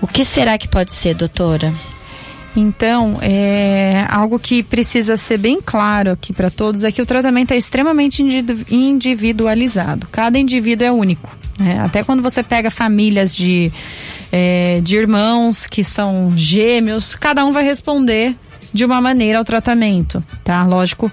O 0.00 0.06
que 0.06 0.24
será 0.24 0.56
que 0.56 0.68
pode 0.68 0.92
ser, 0.92 1.14
doutora? 1.14 1.74
Então, 2.56 3.18
é, 3.22 4.06
algo 4.08 4.38
que 4.38 4.62
precisa 4.62 5.16
ser 5.16 5.38
bem 5.38 5.60
claro 5.60 6.12
aqui 6.12 6.32
para 6.32 6.50
todos 6.50 6.84
é 6.84 6.92
que 6.92 7.02
o 7.02 7.06
tratamento 7.06 7.50
é 7.50 7.56
extremamente 7.56 8.22
individualizado. 8.70 10.06
Cada 10.12 10.38
indivíduo 10.38 10.86
é 10.86 10.92
único. 10.92 11.39
Né? 11.60 11.78
Até 11.78 12.02
quando 12.02 12.22
você 12.22 12.42
pega 12.42 12.70
famílias 12.70 13.36
de, 13.36 13.70
é, 14.32 14.80
de 14.82 14.96
irmãos 14.96 15.66
que 15.66 15.84
são 15.84 16.32
gêmeos, 16.34 17.14
cada 17.14 17.44
um 17.44 17.52
vai 17.52 17.62
responder 17.62 18.34
de 18.72 18.84
uma 18.84 19.00
maneira 19.00 19.38
ao 19.38 19.44
tratamento, 19.44 20.22
tá? 20.44 20.64
Lógico 20.64 21.10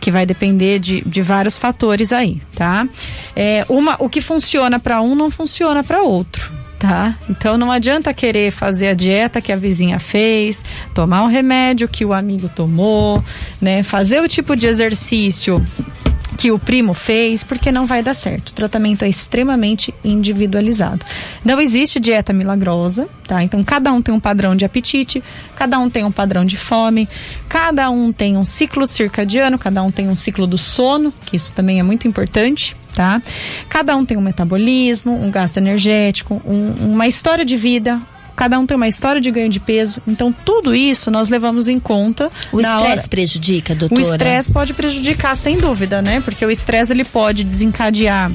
que 0.00 0.10
vai 0.10 0.26
depender 0.26 0.78
de, 0.78 1.00
de 1.00 1.22
vários 1.22 1.56
fatores 1.56 2.12
aí, 2.12 2.40
tá? 2.54 2.86
É, 3.34 3.64
uma, 3.68 3.96
o 3.98 4.08
que 4.08 4.20
funciona 4.20 4.78
para 4.78 5.00
um 5.00 5.14
não 5.14 5.30
funciona 5.30 5.82
para 5.82 6.02
outro 6.02 6.58
tá? 6.78 7.16
Então 7.28 7.58
não 7.58 7.72
adianta 7.72 8.14
querer 8.14 8.52
fazer 8.52 8.88
a 8.88 8.94
dieta 8.94 9.40
que 9.40 9.50
a 9.50 9.56
vizinha 9.56 9.98
fez, 9.98 10.64
tomar 10.94 11.24
um 11.24 11.26
remédio 11.26 11.88
que 11.88 12.04
o 12.04 12.12
amigo 12.12 12.48
tomou, 12.48 13.22
né? 13.60 13.82
Fazer 13.82 14.22
o 14.22 14.28
tipo 14.28 14.54
de 14.54 14.66
exercício 14.66 15.62
que 16.36 16.50
o 16.52 16.58
primo 16.58 16.94
fez, 16.94 17.42
porque 17.42 17.72
não 17.72 17.86
vai 17.86 18.02
dar 18.02 18.14
certo. 18.14 18.50
O 18.50 18.52
tratamento 18.52 19.04
é 19.04 19.08
extremamente 19.08 19.94
individualizado. 20.04 21.04
Não 21.44 21.60
existe 21.60 21.98
dieta 21.98 22.32
milagrosa, 22.32 23.08
tá? 23.26 23.42
Então 23.42 23.62
cada 23.64 23.92
um 23.92 24.02
tem 24.02 24.14
um 24.14 24.20
padrão 24.20 24.54
de 24.54 24.64
apetite, 24.64 25.22
cada 25.56 25.78
um 25.78 25.88
tem 25.88 26.04
um 26.04 26.12
padrão 26.12 26.44
de 26.44 26.56
fome, 26.56 27.08
cada 27.48 27.90
um 27.90 28.12
tem 28.12 28.36
um 28.36 28.44
ciclo 28.44 28.86
circadiano, 28.86 29.58
cada 29.58 29.82
um 29.82 29.90
tem 29.90 30.08
um 30.08 30.16
ciclo 30.16 30.46
do 30.46 30.58
sono, 30.58 31.12
que 31.26 31.36
isso 31.36 31.52
também 31.52 31.80
é 31.80 31.82
muito 31.82 32.06
importante, 32.06 32.76
tá? 32.94 33.22
Cada 33.68 33.96
um 33.96 34.04
tem 34.04 34.16
um 34.16 34.22
metabolismo, 34.22 35.12
um 35.12 35.30
gasto 35.30 35.56
energético, 35.56 36.42
um, 36.44 36.92
uma 36.92 37.06
história 37.06 37.44
de 37.44 37.56
vida, 37.56 38.00
cada 38.38 38.56
um 38.56 38.64
tem 38.64 38.76
uma 38.76 38.86
história 38.86 39.20
de 39.20 39.28
ganho 39.32 39.48
de 39.48 39.58
peso. 39.58 40.00
Então, 40.06 40.32
tudo 40.32 40.72
isso 40.72 41.10
nós 41.10 41.28
levamos 41.28 41.66
em 41.66 41.80
conta. 41.80 42.30
O 42.52 42.60
estresse 42.60 43.08
prejudica, 43.08 43.74
doutora? 43.74 44.00
O 44.00 44.12
estresse 44.12 44.52
pode 44.52 44.72
prejudicar, 44.74 45.36
sem 45.36 45.58
dúvida, 45.58 46.00
né? 46.00 46.20
Porque 46.20 46.46
o 46.46 46.50
estresse 46.50 46.92
ele 46.92 47.04
pode 47.04 47.42
desencadear 47.42 48.30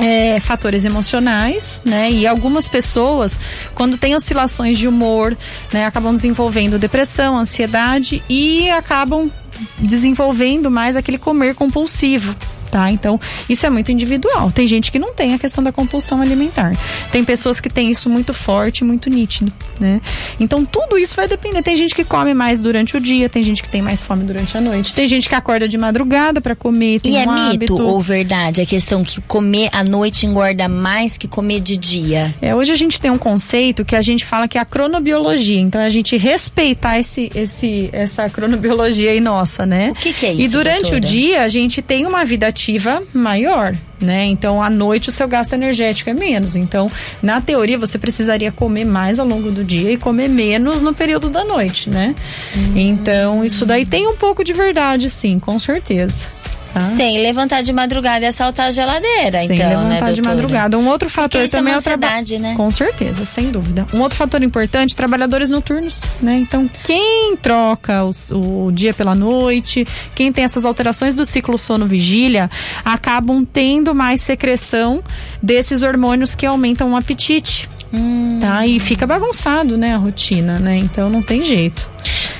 é, 0.00 0.40
fatores 0.40 0.86
emocionais, 0.86 1.82
né? 1.84 2.10
E 2.10 2.26
algumas 2.26 2.66
pessoas, 2.66 3.38
quando 3.74 3.98
têm 3.98 4.14
oscilações 4.14 4.78
de 4.78 4.88
humor, 4.88 5.36
né, 5.70 5.84
acabam 5.84 6.14
desenvolvendo 6.14 6.78
depressão, 6.78 7.36
ansiedade 7.36 8.22
e 8.30 8.70
acabam 8.70 9.30
desenvolvendo 9.78 10.70
mais 10.70 10.96
aquele 10.96 11.18
comer 11.18 11.54
compulsivo, 11.54 12.34
tá? 12.66 12.90
Então, 12.90 13.20
isso 13.48 13.64
é 13.66 13.70
muito 13.70 13.90
individual. 13.90 14.50
Tem 14.50 14.66
gente 14.66 14.92
que 14.92 14.98
não 14.98 15.14
tem 15.14 15.34
a 15.34 15.38
questão 15.38 15.62
da 15.62 15.72
compulsão 15.72 16.20
alimentar. 16.20 16.72
Tem 17.10 17.24
pessoas 17.24 17.60
que 17.60 17.70
têm 17.70 17.90
isso 17.90 18.08
muito 18.10 18.34
forte, 18.34 18.84
muito 18.84 19.08
nítido, 19.08 19.52
né? 19.80 20.00
Então, 20.38 20.64
tudo 20.64 20.98
isso 20.98 21.14
vai 21.16 21.28
depender. 21.28 21.62
Tem 21.62 21.76
gente 21.76 21.94
que 21.94 22.04
come 22.04 22.34
mais 22.34 22.60
durante 22.60 22.96
o 22.96 23.00
dia, 23.00 23.28
tem 23.28 23.42
gente 23.42 23.62
que 23.62 23.68
tem 23.68 23.82
mais 23.82 24.02
fome 24.02 24.24
durante 24.24 24.56
a 24.56 24.60
noite, 24.60 24.94
tem 24.94 25.06
gente 25.06 25.28
que 25.28 25.34
acorda 25.34 25.68
de 25.68 25.78
madrugada 25.78 26.40
para 26.40 26.54
comer, 26.54 27.00
tem 27.00 27.12
e 27.12 27.16
um 27.16 27.18
é 27.18 27.24
hábito. 27.24 27.74
mito 27.74 27.86
ou 27.86 28.00
verdade 28.00 28.60
a 28.60 28.66
questão 28.66 29.02
que 29.02 29.20
comer 29.22 29.68
à 29.72 29.82
noite 29.82 30.26
engorda 30.26 30.68
mais 30.68 31.16
que 31.16 31.28
comer 31.28 31.60
de 31.60 31.76
dia? 31.76 32.34
É, 32.40 32.54
hoje 32.54 32.72
a 32.72 32.76
gente 32.76 33.00
tem 33.00 33.10
um 33.10 33.18
conceito 33.18 33.84
que 33.84 33.96
a 33.96 34.02
gente 34.02 34.24
fala 34.24 34.48
que 34.48 34.58
é 34.58 34.60
a 34.60 34.64
cronobiologia. 34.64 35.60
Então, 35.60 35.80
é 35.80 35.86
a 35.86 35.88
gente 35.88 36.16
respeitar 36.16 36.98
esse, 36.98 37.30
esse, 37.34 37.88
essa 37.92 38.28
cronobiologia 38.28 39.10
aí 39.10 39.20
nossa, 39.20 39.64
né? 39.64 39.90
O 39.90 39.94
que, 39.94 40.12
que 40.12 40.26
é 40.26 40.32
isso? 40.32 40.42
E 40.42 40.48
durante 40.48 40.90
doutora? 40.90 40.96
o 40.98 41.00
dia 41.00 41.42
a 41.42 41.48
gente 41.48 41.82
tem 41.82 42.06
uma 42.06 42.24
vida 42.24 42.50
ativa 42.56 43.02
maior, 43.12 43.76
né? 44.00 44.24
Então 44.24 44.62
à 44.62 44.70
noite 44.70 45.10
o 45.10 45.12
seu 45.12 45.28
gasto 45.28 45.52
energético 45.52 46.08
é 46.08 46.14
menos. 46.14 46.56
Então, 46.56 46.90
na 47.22 47.38
teoria, 47.38 47.78
você 47.78 47.98
precisaria 47.98 48.50
comer 48.50 48.86
mais 48.86 49.18
ao 49.18 49.26
longo 49.26 49.50
do 49.50 49.62
dia 49.62 49.92
e 49.92 49.98
comer 49.98 50.28
menos 50.28 50.80
no 50.80 50.94
período 50.94 51.28
da 51.28 51.44
noite, 51.44 51.90
né? 51.90 52.14
Hum. 52.56 52.72
Então, 52.74 53.44
isso 53.44 53.66
daí 53.66 53.84
tem 53.84 54.06
um 54.06 54.16
pouco 54.16 54.42
de 54.42 54.54
verdade, 54.54 55.10
sim, 55.10 55.38
com 55.38 55.58
certeza. 55.58 56.35
Tá? 56.76 56.90
Sem 56.94 57.22
levantar 57.22 57.62
de 57.62 57.72
madrugada 57.72 58.26
e 58.26 58.28
assaltar 58.28 58.66
a 58.66 58.70
geladeira, 58.70 59.38
Sem 59.38 59.52
então, 59.56 59.56
né, 59.84 59.94
levantar 59.94 60.12
de 60.12 60.20
doutora? 60.20 60.36
madrugada. 60.36 60.78
Um 60.78 60.86
outro 60.88 61.08
fator 61.08 61.40
é 61.40 61.48
também 61.48 61.72
uma 61.72 61.78
é 61.78 61.80
o 61.80 61.82
trabalho. 61.82 62.38
né? 62.38 62.54
Com 62.54 62.68
certeza, 62.70 63.24
sem 63.24 63.50
dúvida. 63.50 63.86
Um 63.94 64.00
outro 64.02 64.18
fator 64.18 64.42
importante, 64.42 64.94
trabalhadores 64.94 65.48
noturnos, 65.48 66.02
né? 66.20 66.36
Então, 66.38 66.68
quem 66.84 67.34
troca 67.36 68.04
os- 68.04 68.30
o, 68.30 68.70
dia 68.72 68.92
pela 68.92 69.14
noite, 69.14 69.86
quem 70.14 70.30
tem 70.30 70.44
essas 70.44 70.66
alterações 70.66 71.14
do 71.14 71.24
ciclo 71.24 71.56
sono-vigília, 71.56 72.50
acabam 72.84 73.42
tendo 73.50 73.94
mais 73.94 74.20
secreção 74.22 75.02
desses 75.42 75.82
hormônios 75.82 76.34
que 76.34 76.44
aumentam 76.44 76.92
o 76.92 76.96
apetite. 76.96 77.68
Hum. 77.96 78.38
Tá? 78.40 78.66
E 78.66 78.78
fica 78.80 79.06
bagunçado, 79.06 79.78
né, 79.78 79.94
a 79.94 79.96
rotina, 79.96 80.58
né? 80.58 80.76
Então 80.76 81.08
não 81.08 81.22
tem 81.22 81.42
jeito. 81.44 81.88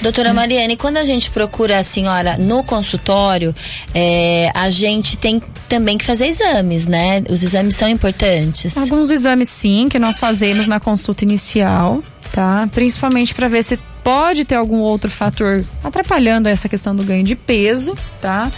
Doutora 0.07 0.33
Mariane, 0.33 0.77
quando 0.77 0.99
a 0.99 1.05
gente 1.05 1.33
procura 1.33 1.79
a 1.79 1.83
senhora 1.83 2.39
no 2.39 2.63
consultório, 2.63 3.53
é, 3.93 4.53
a 4.55 4.71
gente 4.71 5.19
tem 5.19 5.43
também 5.69 5.99
que 5.99 6.05
fazer 6.05 6.29
exames, 6.29 6.87
né? 6.87 7.25
Os 7.29 7.43
exames 7.43 7.75
são 7.75 7.89
importantes. 7.89 8.77
Alguns 8.77 9.11
exames 9.11 9.49
sim 9.49 9.89
que 9.91 9.99
nós 9.99 10.21
fazemos 10.21 10.69
na 10.69 10.79
consulta 10.79 11.25
inicial, 11.25 12.05
tá? 12.33 12.69
Principalmente 12.71 13.35
para 13.35 13.49
ver 13.49 13.65
se 13.65 13.77
pode 14.07 14.45
ter 14.45 14.55
algum 14.55 14.79
outro 14.79 15.11
fator 15.11 15.65
atrapalhando 15.83 16.49
essa 16.49 16.69
questão 16.69 16.95
do 16.95 17.03
ganho 17.03 17.25
de 17.25 17.35
peso, 17.35 17.93
tá? 18.23 18.49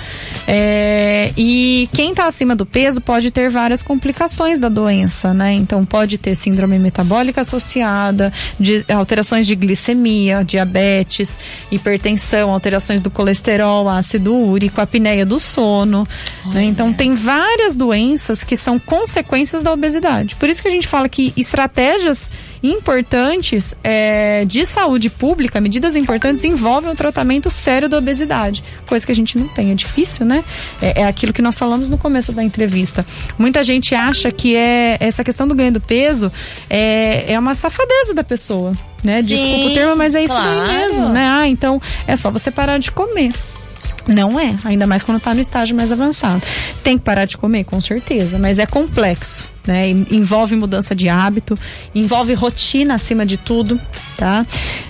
É, 0.46 1.32
e 1.38 1.88
quem 1.94 2.10
está 2.10 2.26
acima 2.26 2.54
do 2.54 2.66
peso 2.66 3.00
pode 3.00 3.30
ter 3.30 3.48
várias 3.48 3.82
complicações 3.82 4.60
da 4.60 4.68
doença, 4.68 5.32
né? 5.32 5.54
Então 5.54 5.86
pode 5.86 6.18
ter 6.18 6.34
síndrome 6.34 6.78
metabólica 6.78 7.40
associada, 7.40 8.30
de, 8.60 8.84
alterações 8.94 9.46
de 9.46 9.56
glicemia, 9.56 10.44
diabetes, 10.44 11.38
hipertensão, 11.72 12.52
alterações 12.52 13.00
do 13.00 13.10
colesterol, 13.10 13.88
ácido 13.88 14.36
úrico, 14.36 14.82
apneia 14.82 15.24
do 15.24 15.38
sono. 15.38 16.04
né? 16.52 16.64
Então 16.64 16.92
tem 16.92 17.14
várias 17.14 17.74
doenças 17.74 18.44
que 18.44 18.54
são 18.54 18.78
consequências 18.78 19.62
da 19.62 19.72
obesidade. 19.72 20.36
Por 20.36 20.46
isso 20.46 20.60
que 20.60 20.68
a 20.68 20.70
gente 20.70 20.86
fala 20.86 21.08
que 21.08 21.32
estratégias 21.38 22.30
importantes 22.62 23.74
é, 23.82 24.44
de 24.44 24.64
saúde 24.64 25.10
pública, 25.10 25.60
medidas 25.60 25.96
importantes, 25.96 26.44
envolvem 26.44 26.90
o 26.90 26.94
tratamento 26.94 27.50
sério 27.50 27.88
da 27.88 27.98
obesidade. 27.98 28.62
Coisa 28.86 29.04
que 29.04 29.12
a 29.12 29.14
gente 29.14 29.38
não 29.38 29.48
tem. 29.48 29.70
É 29.70 29.74
difícil, 29.74 30.26
né? 30.26 30.44
É, 30.80 31.02
é 31.02 31.04
aquilo 31.06 31.32
que 31.32 31.42
nós 31.42 31.58
falamos 31.58 31.90
no 31.90 31.98
começo 31.98 32.32
da 32.32 32.42
entrevista. 32.42 33.06
Muita 33.38 33.62
gente 33.62 33.94
acha 33.94 34.30
que 34.30 34.56
é 34.56 34.96
essa 35.00 35.22
questão 35.24 35.46
do 35.46 35.54
ganho 35.54 35.72
do 35.72 35.80
peso 35.80 36.32
é, 36.68 37.32
é 37.32 37.38
uma 37.38 37.54
safadeza 37.54 38.14
da 38.14 38.24
pessoa. 38.24 38.72
Né? 39.02 39.20
Sim, 39.20 39.26
Desculpa 39.26 39.70
o 39.70 39.74
termo, 39.74 39.96
mas 39.96 40.14
é 40.14 40.24
isso 40.24 40.34
claro. 40.34 40.72
mesmo, 40.72 41.08
né? 41.10 41.26
Ah, 41.28 41.48
então 41.48 41.80
é 42.06 42.16
só 42.16 42.30
você 42.30 42.50
parar 42.50 42.78
de 42.78 42.90
comer. 42.90 43.32
Não 44.08 44.40
é, 44.40 44.56
ainda 44.64 44.86
mais 44.86 45.02
quando 45.02 45.18
está 45.18 45.34
no 45.34 45.40
estágio 45.40 45.76
mais 45.76 45.92
avançado. 45.92 46.42
Tem 46.82 46.96
que 46.96 47.04
parar 47.04 47.26
de 47.26 47.36
comer, 47.36 47.64
com 47.64 47.78
certeza, 47.78 48.38
mas 48.38 48.58
é 48.58 48.64
complexo, 48.64 49.44
né? 49.66 49.90
Envolve 49.90 50.56
mudança 50.56 50.94
de 50.94 51.10
hábito, 51.10 51.54
envolve 51.94 52.32
rotina 52.32 52.94
acima 52.94 53.26
de 53.26 53.36
tudo, 53.36 53.78
tá? 54.16 54.46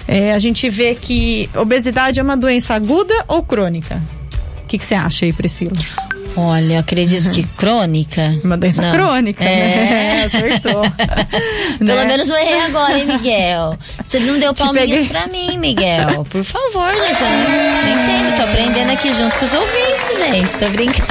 É, 0.07 0.33
a 0.33 0.39
gente 0.39 0.71
vê 0.71 0.95
que 0.95 1.51
obesidade 1.55 2.21
é 2.21 2.23
uma 2.23 2.37
doença 2.37 2.75
aguda 2.75 3.13
ou 3.27 3.43
crônica? 3.43 4.01
O 4.63 4.69
que 4.69 4.79
você 4.79 4.95
acha 4.95 5.25
aí, 5.25 5.33
Priscila? 5.33 5.73
Olha, 6.37 6.81
acredito 6.81 7.27
uhum. 7.27 7.33
que 7.33 7.43
crônica. 7.57 8.35
Uma 8.45 8.57
doença 8.57 8.83
não. 8.83 8.93
crônica, 8.93 9.45
é. 9.45 9.49
né? 9.49 10.25
Acertou. 10.33 10.83
Pelo 11.79 11.99
né? 12.01 12.05
menos 12.05 12.29
eu 12.29 12.37
errei 12.37 12.61
agora, 12.63 12.99
hein, 12.99 13.07
Miguel? 13.07 13.77
Você 14.05 14.19
não 14.21 14.39
deu 14.39 14.55
palminhas 14.55 15.07
pra 15.07 15.27
mim, 15.27 15.59
Miguel. 15.59 16.25
Por 16.31 16.45
favor, 16.45 16.93
gente. 16.93 17.23
Eu 17.23 17.29
não 17.29 18.03
entendo. 18.03 18.37
Tô 18.37 18.43
aprendendo 18.45 18.93
aqui 18.93 19.13
junto 19.13 19.37
com 19.37 19.45
os 19.45 19.53
ouvintes, 19.53 19.98
gente. 20.19 20.57
Tô 20.57 20.69
brincando. 20.69 21.09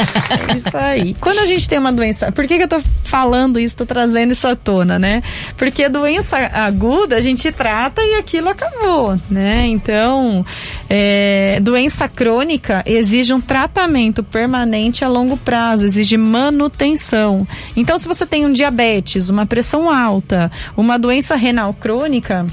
É 0.49 0.57
isso 0.57 0.77
aí. 0.77 1.15
Quando 1.19 1.39
a 1.39 1.45
gente 1.45 1.67
tem 1.67 1.79
uma 1.79 1.91
doença. 1.91 2.31
Por 2.31 2.45
que, 2.45 2.57
que 2.57 2.63
eu 2.63 2.67
tô 2.67 2.81
falando 3.03 3.59
isso, 3.59 3.75
tô 3.75 3.85
trazendo 3.85 4.33
isso 4.33 4.47
à 4.47 4.55
tona, 4.55 4.99
né? 4.99 5.21
Porque 5.55 5.87
doença 5.87 6.37
aguda 6.37 7.15
a 7.15 7.21
gente 7.21 7.51
trata 7.51 8.01
e 8.01 8.15
aquilo 8.15 8.49
acabou, 8.49 9.17
né? 9.29 9.65
Então, 9.67 10.45
é, 10.89 11.59
doença 11.61 12.07
crônica 12.07 12.83
exige 12.85 13.33
um 13.33 13.41
tratamento 13.41 14.23
permanente 14.23 15.05
a 15.05 15.07
longo 15.07 15.37
prazo, 15.37 15.85
exige 15.85 16.17
manutenção. 16.17 17.47
Então, 17.75 17.97
se 17.97 18.07
você 18.07 18.25
tem 18.25 18.45
um 18.45 18.51
diabetes, 18.51 19.29
uma 19.29 19.45
pressão 19.45 19.89
alta, 19.89 20.51
uma 20.75 20.99
doença 20.99 21.35
renal 21.35 21.73
crônica, 21.73 22.45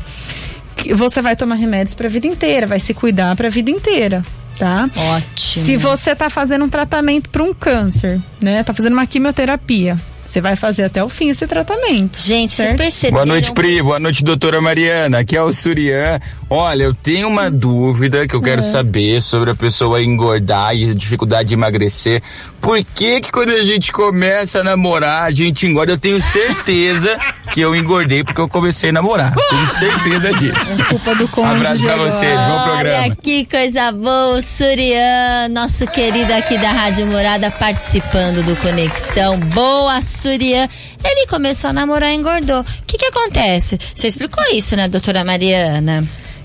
você 0.95 1.21
vai 1.21 1.35
tomar 1.35 1.57
remédios 1.57 1.95
para 1.95 2.07
a 2.07 2.11
vida 2.11 2.27
inteira, 2.27 2.67
vai 2.67 2.79
se 2.79 2.95
cuidar 2.95 3.35
para 3.35 3.49
a 3.49 3.51
vida 3.51 3.71
inteira 3.71 4.23
tá? 4.59 4.89
Ótimo. 4.97 5.65
Se 5.65 5.77
você 5.77 6.13
está 6.13 6.31
fazendo 6.31 6.65
um 6.65 6.69
tratamento 6.69 7.29
para 7.29 7.43
um 7.43 7.53
câncer, 7.53 8.21
né? 8.41 8.63
Tá 8.63 8.73
fazendo 8.73 8.93
uma 8.95 9.07
quimioterapia, 9.07 9.97
você 10.25 10.41
vai 10.41 10.57
fazer 10.57 10.85
até 10.85 11.05
o 11.05 11.09
fim 11.09 11.29
esse 11.29 11.47
tratamento. 11.47 12.19
Gente, 12.19 12.53
certo? 12.53 12.71
vocês 12.71 12.81
perceberam? 12.81 13.15
Boa 13.15 13.27
noite, 13.27 13.53
Pri. 13.53 13.83
Boa 13.83 14.01
noite, 14.01 14.25
doutora 14.25 14.61
Mariana. 14.61 15.19
Aqui 15.19 15.37
é 15.37 15.43
o 15.43 15.53
Surian. 15.53 16.19
Olha, 16.49 16.85
eu 16.85 16.95
tenho 16.95 17.29
uma 17.29 17.51
dúvida 17.51 18.27
que 18.27 18.35
eu 18.35 18.41
quero 18.41 18.61
é. 18.61 18.65
saber 18.65 19.21
sobre 19.21 19.51
a 19.51 19.55
pessoa 19.55 20.03
engordar 20.03 20.75
e 20.75 20.91
a 20.91 20.95
dificuldade 20.95 21.51
de 21.51 21.55
emagrecer. 21.55 22.23
Por 22.65 22.83
que 22.83 23.21
que 23.21 23.31
quando 23.31 23.51
a 23.51 23.63
gente 23.63 23.93
começa 23.93 24.61
a 24.61 24.65
namorar, 24.65 25.25
a 25.25 25.31
gente 25.31 25.67
engorda? 25.67 25.93
Eu 25.93 25.99
tenho 25.99 26.19
certeza 26.23 27.19
que 27.53 27.61
eu 27.61 27.77
engordei 27.77 28.25
porque 28.25 28.41
eu 28.41 28.49
comecei 28.49 28.89
a 28.89 28.93
namorar. 28.95 29.35
Tenho 29.35 29.67
certeza 29.69 30.33
disso. 30.33 30.73
É 30.85 30.85
culpa 30.85 31.15
do 31.15 31.29
cônjuge. 31.29 31.57
Abraço 31.57 31.85
pra 31.85 31.97
vocês, 31.97 32.39
bom 32.41 32.63
programa. 32.65 33.05
Olha 33.05 33.17
que 33.17 33.45
coisa 33.45 33.93
boa, 33.93 34.37
o 34.37 34.41
Surian, 34.41 35.49
nosso 35.51 35.87
querido 35.87 36.33
aqui 36.33 36.57
da 36.57 36.73
Rádio 36.73 37.07
Morada 37.07 37.51
participando 37.51 38.43
do 38.43 38.57
Conexão. 38.57 39.39
Boa 39.39 40.01
Surian, 40.01 40.67
ele 41.05 41.27
começou 41.27 41.69
a 41.69 41.73
namorar 41.73 42.11
e 42.11 42.15
engordou. 42.15 42.61
O 42.61 42.67
que 42.87 42.97
que 42.97 43.07
acontece? 43.07 43.79
Você 43.95 44.09
explicou 44.09 44.43
isso, 44.53 44.75
né, 44.75 44.89
doutora 44.89 45.23
Mariana? 45.23 46.03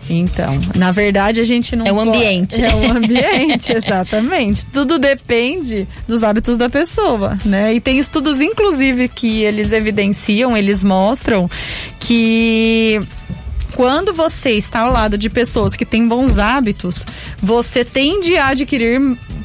Então, 0.10 0.60
na 0.76 0.92
verdade, 0.92 1.40
a 1.40 1.44
gente 1.44 1.76
não. 1.76 1.86
É 1.86 1.92
o 1.92 2.00
ambiente. 2.00 2.64
É 2.64 2.74
o 2.74 2.92
ambiente, 2.92 3.72
exatamente. 3.78 4.66
Tudo 4.66 4.98
depende 4.98 5.88
dos 6.08 6.24
hábitos 6.24 6.58
da 6.58 6.70
pessoa, 6.70 7.38
né? 7.46 7.74
E 7.74 7.80
tem 7.80 8.00
estudos, 8.00 8.42
inclusive, 8.42 9.08
que 9.08 9.44
eles 9.44 9.72
evidenciam, 9.72 10.58
eles 10.58 10.84
mostram 10.84 11.50
que 12.00 13.00
quando 13.76 14.14
você 14.14 14.52
está 14.52 14.82
ao 14.82 14.92
lado 14.92 15.18
de 15.18 15.30
pessoas 15.30 15.76
que 15.76 15.86
têm 15.86 16.08
bons 16.08 16.38
hábitos, 16.38 17.06
você 17.42 17.86
tende 17.86 18.36
a 18.36 18.48
adquirir 18.48 19.00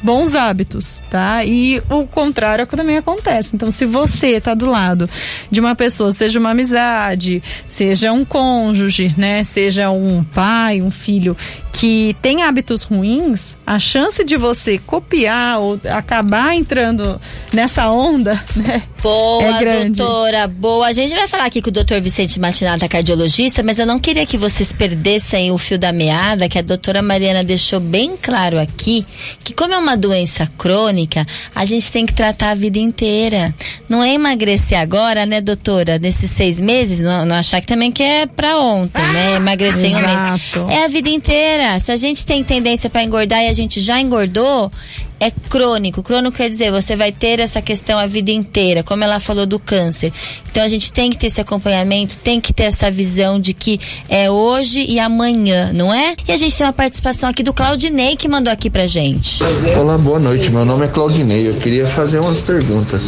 bons 0.05 0.35
hábitos, 0.35 1.01
tá? 1.09 1.43
E 1.43 1.81
o 1.89 2.05
contrário 2.05 2.67
também 2.67 2.97
acontece. 2.97 3.55
Então, 3.55 3.71
se 3.71 3.85
você 3.85 4.37
está 4.37 4.53
do 4.53 4.67
lado 4.67 5.09
de 5.49 5.59
uma 5.59 5.73
pessoa, 5.73 6.11
seja 6.11 6.39
uma 6.39 6.51
amizade, 6.51 7.41
seja 7.65 8.13
um 8.13 8.23
cônjuge, 8.23 9.15
né? 9.17 9.43
Seja 9.43 9.89
um 9.89 10.23
pai, 10.23 10.79
um 10.79 10.91
filho 10.91 11.35
que 11.75 12.15
tem 12.21 12.41
hábitos 12.41 12.83
ruins, 12.83 13.53
a 13.67 13.77
chance 13.77 14.23
de 14.23 14.37
você 14.37 14.77
copiar 14.77 15.59
ou 15.59 15.77
acabar 15.91 16.55
entrando 16.55 17.19
nessa 17.51 17.89
onda, 17.89 18.41
né? 18.55 18.83
Boa, 19.03 19.43
é 19.43 19.59
grande. 19.59 19.99
doutora, 19.99 20.47
boa. 20.47 20.87
A 20.87 20.93
gente 20.93 21.13
vai 21.13 21.27
falar 21.27 21.45
aqui 21.45 21.61
com 21.61 21.69
o 21.69 21.73
doutor 21.73 21.99
Vicente 21.99 22.39
Matinata, 22.39 22.87
cardiologista, 22.87 23.61
mas 23.61 23.77
eu 23.77 23.85
não 23.85 23.99
queria 23.99 24.25
que 24.25 24.37
vocês 24.37 24.71
perdessem 24.71 25.51
o 25.51 25.57
fio 25.57 25.77
da 25.77 25.91
meada, 25.91 26.47
que 26.47 26.57
a 26.57 26.61
doutora 26.61 27.01
Mariana 27.01 27.43
deixou 27.43 27.81
bem 27.81 28.15
claro 28.15 28.57
aqui, 28.57 29.05
que 29.43 29.53
como 29.53 29.73
é 29.73 29.77
uma 29.77 29.94
doença 29.97 30.47
crônica, 30.57 31.25
a 31.53 31.65
gente 31.65 31.91
tem 31.91 32.05
que 32.05 32.13
tratar 32.13 32.51
a 32.51 32.55
vida 32.55 32.77
inteira. 32.77 33.53
Não 33.87 34.03
é 34.03 34.13
emagrecer 34.13 34.79
agora, 34.79 35.25
né, 35.25 35.41
doutora? 35.41 35.97
Nesses 35.99 36.31
seis 36.31 36.59
meses, 36.59 36.99
não, 36.99 37.25
não 37.25 37.35
achar 37.35 37.61
que 37.61 37.67
também 37.67 37.91
que 37.91 38.03
é 38.03 38.25
pra 38.25 38.59
ontem, 38.59 39.01
né? 39.13 39.35
Emagrecer 39.35 39.85
em 39.85 39.95
um 39.95 39.99
mês. 39.99 40.41
É 40.69 40.83
a 40.83 40.87
vida 40.87 41.09
inteira. 41.09 41.79
Se 41.79 41.91
a 41.91 41.97
gente 41.97 42.25
tem 42.25 42.43
tendência 42.43 42.89
para 42.89 43.03
engordar 43.03 43.43
e 43.43 43.47
a 43.47 43.53
gente 43.53 43.79
já 43.79 43.99
engordou, 43.99 44.71
é 45.19 45.31
crônico. 45.31 46.03
Crônico 46.03 46.37
quer 46.37 46.49
dizer, 46.49 46.71
você 46.71 46.95
vai 46.95 47.11
ter 47.11 47.39
essa 47.39 47.61
questão 47.61 47.97
a 47.97 48.07
vida 48.07 48.31
inteira, 48.31 48.83
como 48.83 49.03
ela 49.03 49.19
falou 49.19 49.45
do 49.45 49.59
câncer. 49.59 50.11
Então 50.49 50.63
a 50.63 50.67
gente 50.67 50.91
tem 50.91 51.09
que 51.09 51.17
ter 51.17 51.27
esse 51.27 51.41
acompanhamento, 51.41 52.17
tem 52.17 52.39
que 52.39 52.53
ter 52.53 52.63
essa 52.63 52.89
visão 52.89 53.39
de 53.39 53.53
que 53.53 53.79
é 54.07 54.31
hoje 54.31 54.85
e 54.87 54.99
amanhã, 54.99 55.71
não 55.73 55.93
é? 55.93 56.15
E 56.27 56.31
a 56.31 56.37
gente 56.37 56.55
tem 56.57 56.65
uma 56.65 56.73
participação 56.73 57.29
aqui 57.29 57.43
do 57.43 57.53
Claudinei 57.53 58.15
que 58.15 58.27
mandou 58.27 58.51
aqui 58.51 58.69
pra 58.69 58.87
gente. 58.87 59.43
Olá, 59.77 59.97
boa 59.97 60.19
noite. 60.19 60.49
Meu 60.51 60.63
nome 60.63 60.85
é 60.85 60.87
Claudinei. 60.87 61.49
Eu 61.49 61.53
queria 61.55 61.85
fazer 61.85 62.19
uma 62.19 62.33
pergunta. 62.33 63.01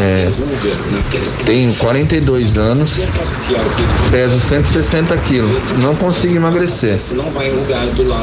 É, 0.00 0.30
tenho 1.44 1.74
42 1.74 2.56
anos, 2.56 3.00
peso 4.10 4.38
160 4.38 5.16
quilos, 5.18 5.82
não 5.82 5.94
consigo 5.96 6.36
emagrecer. 6.36 6.96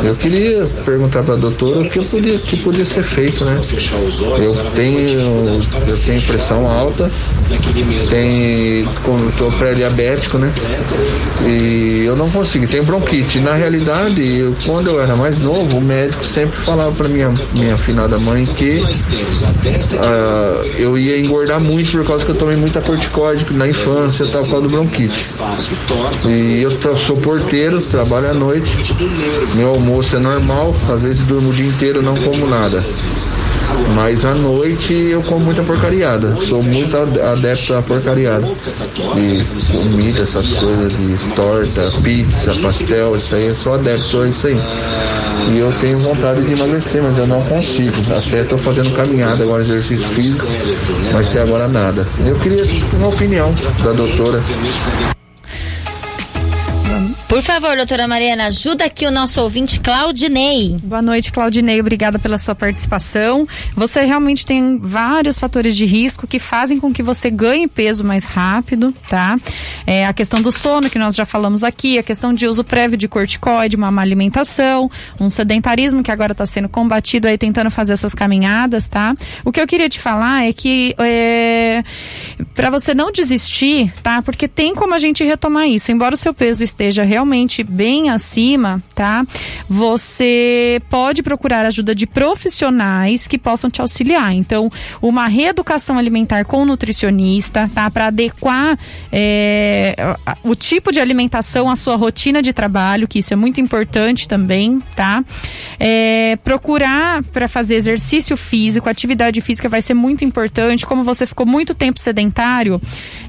Eu 0.04 0.16
queria 0.16 0.64
perguntar 0.86 1.24
pra 1.24 1.36
doutora 1.36 1.82
o 1.82 1.90
que 1.90 2.00
podia, 2.00 2.40
que 2.40 2.58
podia 2.58 2.86
ser 2.86 3.04
feito, 3.14 3.46
né? 3.46 3.60
Eu 4.40 4.54
tenho, 4.74 5.08
eu 5.88 5.98
tenho 6.06 6.22
pressão 6.22 6.68
alta, 6.68 7.10
tenho, 8.10 8.86
estou 9.30 9.52
pré-diabético, 9.52 10.38
né? 10.38 10.52
E 11.46 12.04
eu 12.06 12.16
não 12.16 12.30
consigo, 12.30 12.68
tenho 12.68 12.84
bronquite. 12.84 13.40
Na 13.40 13.54
realidade, 13.54 14.38
eu, 14.38 14.56
quando 14.66 14.88
eu 14.88 15.02
era 15.02 15.16
mais 15.16 15.40
novo, 15.40 15.78
o 15.78 15.82
médico 15.82 16.24
sempre 16.24 16.60
falava 16.60 16.92
para 16.94 17.08
minha 17.10 17.34
minha 17.54 17.78
finada 17.78 18.18
mãe 18.20 18.46
que 18.46 18.80
uh, 18.80 20.68
eu 20.78 20.98
ia 20.98 21.20
engordar 21.20 21.60
muito 21.60 21.92
por 21.92 22.06
causa 22.06 22.26
que 22.26 22.32
eu 22.32 22.36
tomei 22.36 22.56
muita 22.56 22.82
corticóide 22.82 23.46
na 23.52 23.68
infância, 23.68 24.26
tal, 24.28 24.44
por 24.44 24.52
causa 24.52 24.68
do 24.68 24.72
bronquite. 24.72 25.14
E 26.28 26.62
eu 26.62 26.72
sou 26.96 27.18
porteiro, 27.18 27.82
trabalho 27.82 28.30
à 28.30 28.34
noite, 28.34 28.70
meu 29.56 29.70
almoço 29.70 30.16
é 30.16 30.20
normal, 30.20 30.76
às 30.90 31.04
vezes 31.04 31.22
durmo 31.22 31.50
o 31.50 31.54
dia 31.54 31.66
inteiro, 31.66 32.02
não 32.02 32.16
como 32.16 32.48
nada. 32.48 32.84
Mas 33.96 34.26
à 34.26 34.34
noite 34.34 34.94
eu 34.94 35.22
como 35.24 35.46
muita 35.46 35.64
porcariada. 35.64 36.36
Sou 36.36 36.62
muito 36.64 36.96
adepto 36.98 37.76
à 37.76 37.82
porcariada. 37.82 38.46
De 39.16 39.46
comida, 39.72 40.22
essas 40.22 40.54
coisas 40.54 40.94
de 40.98 41.18
torta, 41.36 42.02
pizza, 42.02 42.54
pastel, 42.62 43.16
isso 43.16 43.36
aí, 43.36 43.46
eu 43.46 43.52
sou 43.52 43.76
adepto 43.76 44.22
a 44.22 44.28
isso 44.28 44.48
aí. 44.48 44.60
E 45.52 45.60
eu 45.60 45.72
tenho 45.80 45.98
vontade 45.98 46.42
de 46.42 46.54
emagrecer, 46.54 47.02
mas 47.04 47.18
eu 47.18 47.28
não 47.28 47.42
consigo. 47.44 47.96
Até 48.16 48.42
estou 48.42 48.58
fazendo 48.58 48.92
caminhada 48.96 49.44
agora, 49.44 49.62
exercício 49.62 50.08
físico, 50.08 50.48
mas 51.12 51.30
até 51.30 51.42
agora 51.42 51.68
nada. 51.68 52.08
Eu 52.26 52.36
queria 52.36 52.66
uma 52.94 53.08
opinião 53.08 53.54
da 53.84 53.92
doutora. 53.92 54.42
Por 57.34 57.42
favor, 57.42 57.76
doutora 57.76 58.08
Mariana, 58.08 58.46
ajuda 58.46 58.86
aqui 58.86 59.08
o 59.08 59.12
nosso 59.12 59.42
ouvinte 59.42 59.80
Claudinei. 59.80 60.78
Boa 60.84 61.02
noite, 61.02 61.32
Claudinei. 61.32 61.80
Obrigada 61.82 62.20
pela 62.20 62.38
sua 62.38 62.54
participação. 62.54 63.48
Você 63.76 64.06
realmente 64.06 64.46
tem 64.46 64.78
vários 64.78 65.40
fatores 65.40 65.76
de 65.76 65.84
risco 65.84 66.28
que 66.28 66.38
fazem 66.38 66.80
com 66.80 66.94
que 66.94 67.02
você 67.02 67.32
ganhe 67.32 67.68
peso 67.68 68.04
mais 68.04 68.26
rápido, 68.26 68.94
tá? 69.10 69.36
É 69.88 70.06
a 70.06 70.14
questão 70.14 70.44
do 70.44 70.52
sono, 70.52 70.92
que 70.92 71.00
nós 71.00 71.16
já 71.16 71.26
falamos 71.26 71.64
aqui, 71.64 71.98
a 71.98 72.04
questão 72.04 72.36
de 72.36 72.46
uso 72.46 72.64
prévio 72.64 73.00
de 73.00 73.08
corticoide, 73.08 73.76
uma 73.76 73.90
má 73.90 74.04
alimentação, 74.04 74.92
um 75.20 75.28
sedentarismo 75.28 76.04
que 76.04 76.12
agora 76.12 76.34
está 76.34 76.46
sendo 76.46 76.70
combatido 76.70 77.28
aí 77.28 77.36
tentando 77.36 77.72
fazer 77.72 77.94
essas 77.94 78.14
caminhadas, 78.14 78.88
tá? 78.88 79.18
O 79.44 79.52
que 79.52 79.60
eu 79.60 79.66
queria 79.66 79.90
te 79.90 80.00
falar 80.00 80.48
é 80.48 80.54
que 80.54 80.94
é, 81.00 81.84
para 82.54 82.70
você 82.70 82.94
não 82.94 83.12
desistir, 83.12 83.92
tá? 84.04 84.22
Porque 84.22 84.48
tem 84.48 84.76
como 84.76 84.94
a 84.94 85.00
gente 85.00 85.24
retomar 85.24 85.68
isso. 85.68 85.92
Embora 85.92 86.14
o 86.14 86.18
seu 86.18 86.32
peso 86.32 86.64
esteja 86.64 87.02
realmente 87.02 87.23
bem 87.64 88.10
acima, 88.10 88.82
tá? 88.96 89.26
Você 89.70 90.82
pode 90.90 91.24
procurar 91.24 91.66
ajuda 91.66 91.96
de 91.96 92.06
profissionais 92.06 93.28
que 93.28 93.38
possam 93.38 93.70
te 93.70 93.82
auxiliar. 93.82 94.34
Então, 94.34 94.72
uma 95.02 95.28
reeducação 95.28 95.98
alimentar 95.98 96.46
com 96.46 96.66
nutricionista, 96.66 97.70
tá? 97.74 97.90
Para 97.90 98.08
adequar 98.08 98.78
é, 99.12 99.96
o 100.44 100.56
tipo 100.56 100.92
de 100.92 101.00
alimentação 101.00 101.70
à 101.70 101.76
sua 101.76 101.96
rotina 101.96 102.42
de 102.42 102.54
trabalho, 102.54 103.08
que 103.08 103.20
isso 103.20 103.34
é 103.34 103.36
muito 103.36 103.60
importante 103.60 104.28
também, 104.28 104.82
tá? 104.96 105.24
É, 105.80 106.38
procurar 106.44 107.24
para 107.24 107.48
fazer 107.48 107.76
exercício 107.76 108.38
físico, 108.38 108.90
atividade 108.90 109.42
física 109.42 109.68
vai 109.70 109.82
ser 109.82 109.94
muito 109.94 110.24
importante. 110.24 110.86
Como 110.86 111.04
você 111.04 111.26
ficou 111.26 111.46
muito 111.46 111.74
tempo 111.74 112.00
sedentário, 112.00 112.82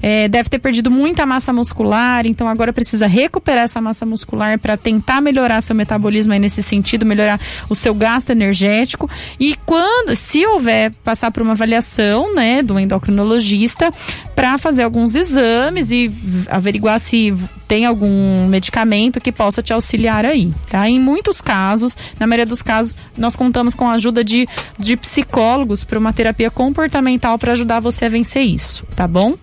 é, 0.03 0.29
deve 0.29 0.49
ter 0.49 0.59
perdido 0.59 0.91
muita 0.91 1.27
massa 1.27 1.53
muscular, 1.53 2.27
então 2.27 2.49
agora 2.49 2.73
precisa 2.73 3.07
recuperar 3.07 3.69
essa 3.75 3.81
massa 3.81 4.07
muscular 4.07 4.59
para 4.59 4.77
tentar 4.77 5.21
melhorar 5.21 5.61
seu 5.61 5.75
metabolismo 5.75 6.33
aí 6.33 6.39
nesse 6.39 6.63
sentido, 6.63 7.05
melhorar 7.05 7.41
o 7.69 7.75
seu 7.75 7.93
gasto 7.93 8.31
energético. 8.31 9.11
E 9.39 9.57
quando, 9.67 10.15
se 10.15 10.47
houver 10.47 10.93
passar 11.03 11.33
por 11.33 11.43
uma 11.43 11.53
avaliação, 11.53 12.33
né, 12.35 12.63
do 12.63 12.79
endocrinologista, 12.79 13.93
para 14.37 14.57
fazer 14.59 14.85
alguns 14.85 15.15
exames 15.15 15.91
e 15.91 16.11
averiguar 16.49 17.01
se 17.01 17.35
tem 17.67 17.85
algum 17.85 18.47
medicamento 18.47 19.21
que 19.21 19.33
possa 19.33 19.63
te 19.63 19.73
auxiliar 19.73 20.25
aí, 20.25 20.53
tá? 20.69 20.89
Em 20.89 21.01
muitos 21.01 21.41
casos, 21.41 21.97
na 22.19 22.27
maioria 22.27 22.47
dos 22.47 22.63
casos, 22.63 22.97
nós 23.17 23.35
contamos 23.35 23.75
com 23.75 23.89
a 23.89 23.93
ajuda 23.93 24.23
de, 24.23 24.47
de 24.79 24.97
psicólogos 24.97 25.83
para 25.83 25.99
uma 25.99 26.13
terapia 26.13 26.51
comportamental 26.51 27.39
para 27.39 27.53
ajudar 27.53 27.81
você 27.81 28.05
a 28.05 28.09
vencer 28.09 28.43
isso, 28.43 28.85
tá 28.95 29.09
bom? 29.09 29.35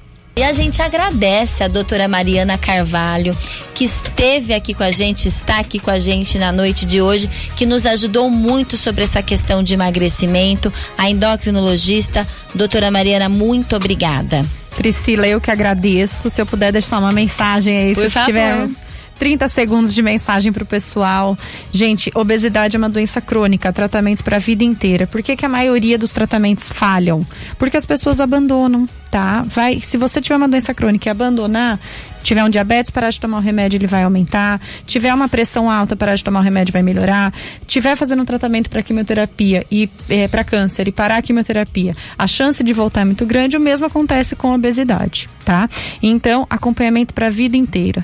E 0.41 0.43
a 0.43 0.53
gente 0.53 0.81
agradece 0.81 1.63
a 1.63 1.67
doutora 1.67 2.07
Mariana 2.07 2.57
Carvalho, 2.57 3.37
que 3.75 3.85
esteve 3.85 4.55
aqui 4.55 4.73
com 4.73 4.81
a 4.81 4.89
gente, 4.89 5.27
está 5.27 5.59
aqui 5.59 5.79
com 5.79 5.91
a 5.91 5.99
gente 5.99 6.39
na 6.39 6.51
noite 6.51 6.83
de 6.83 6.99
hoje, 6.99 7.29
que 7.55 7.63
nos 7.63 7.85
ajudou 7.85 8.27
muito 8.27 8.75
sobre 8.75 9.03
essa 9.03 9.21
questão 9.21 9.61
de 9.61 9.75
emagrecimento. 9.75 10.73
A 10.97 11.07
endocrinologista, 11.07 12.27
doutora 12.55 12.89
Mariana, 12.89 13.29
muito 13.29 13.75
obrigada. 13.75 14.41
Priscila, 14.75 15.27
eu 15.27 15.39
que 15.39 15.51
agradeço. 15.51 16.27
Se 16.27 16.41
eu 16.41 16.45
puder 16.47 16.71
deixar 16.71 16.97
uma 16.97 17.11
mensagem 17.11 17.77
aí, 17.77 17.93
Por 17.93 18.05
se 18.05 18.09
favor. 18.09 18.25
tivermos 18.25 18.81
30 19.21 19.47
segundos 19.49 19.93
de 19.93 20.01
mensagem 20.01 20.51
para 20.51 20.63
o 20.63 20.65
pessoal. 20.65 21.37
Gente, 21.71 22.11
obesidade 22.15 22.75
é 22.75 22.79
uma 22.79 22.89
doença 22.89 23.21
crônica, 23.21 23.71
tratamento 23.71 24.23
para 24.23 24.37
a 24.37 24.39
vida 24.39 24.63
inteira. 24.63 25.05
Por 25.05 25.21
que, 25.21 25.35
que 25.35 25.45
a 25.45 25.49
maioria 25.49 25.95
dos 25.95 26.11
tratamentos 26.11 26.67
falham? 26.67 27.21
Porque 27.59 27.77
as 27.77 27.85
pessoas 27.85 28.19
abandonam, 28.19 28.89
tá? 29.11 29.43
Vai, 29.43 29.79
se 29.79 29.95
você 29.95 30.19
tiver 30.19 30.37
uma 30.37 30.49
doença 30.49 30.73
crônica 30.73 31.07
e 31.07 31.11
abandonar, 31.11 31.79
tiver 32.23 32.43
um 32.43 32.49
diabetes, 32.49 32.89
parar 32.89 33.11
de 33.11 33.19
tomar 33.19 33.37
o 33.37 33.41
remédio, 33.41 33.77
ele 33.77 33.85
vai 33.85 34.01
aumentar. 34.01 34.59
Tiver 34.87 35.13
uma 35.13 35.29
pressão 35.29 35.69
alta, 35.69 35.95
parar 35.95 36.15
de 36.15 36.23
tomar 36.23 36.39
o 36.39 36.43
remédio, 36.43 36.73
vai 36.73 36.81
melhorar. 36.81 37.31
Tiver 37.67 37.95
fazendo 37.95 38.23
um 38.23 38.25
tratamento 38.25 38.71
para 38.71 38.81
quimioterapia 38.81 39.67
e 39.69 39.87
é, 40.09 40.27
para 40.27 40.43
câncer 40.43 40.87
e 40.87 40.91
parar 40.91 41.17
a 41.17 41.21
quimioterapia, 41.21 41.95
a 42.17 42.25
chance 42.25 42.63
de 42.63 42.73
voltar 42.73 43.01
é 43.01 43.05
muito 43.05 43.27
grande. 43.27 43.55
O 43.55 43.59
mesmo 43.59 43.85
acontece 43.85 44.35
com 44.35 44.51
a 44.51 44.55
obesidade, 44.55 45.29
tá? 45.45 45.69
Então, 46.01 46.47
acompanhamento 46.49 47.13
para 47.13 47.27
a 47.27 47.29
vida 47.29 47.55
inteira. 47.55 48.03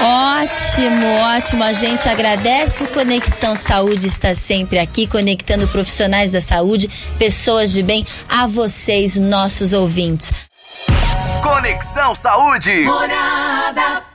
Ótimo, 0.00 1.06
ótimo. 1.36 1.64
A 1.64 1.72
gente 1.72 2.08
agradece. 2.08 2.84
O 2.84 2.88
Conexão 2.88 3.56
Saúde 3.56 4.06
está 4.06 4.34
sempre 4.34 4.78
aqui, 4.78 5.06
conectando 5.06 5.66
profissionais 5.68 6.30
da 6.30 6.40
saúde, 6.40 6.88
pessoas 7.18 7.72
de 7.72 7.82
bem, 7.82 8.06
a 8.28 8.46
vocês, 8.46 9.16
nossos 9.16 9.72
ouvintes. 9.72 10.30
Conexão 11.42 12.14
Saúde. 12.14 12.82
Morada 12.82 14.07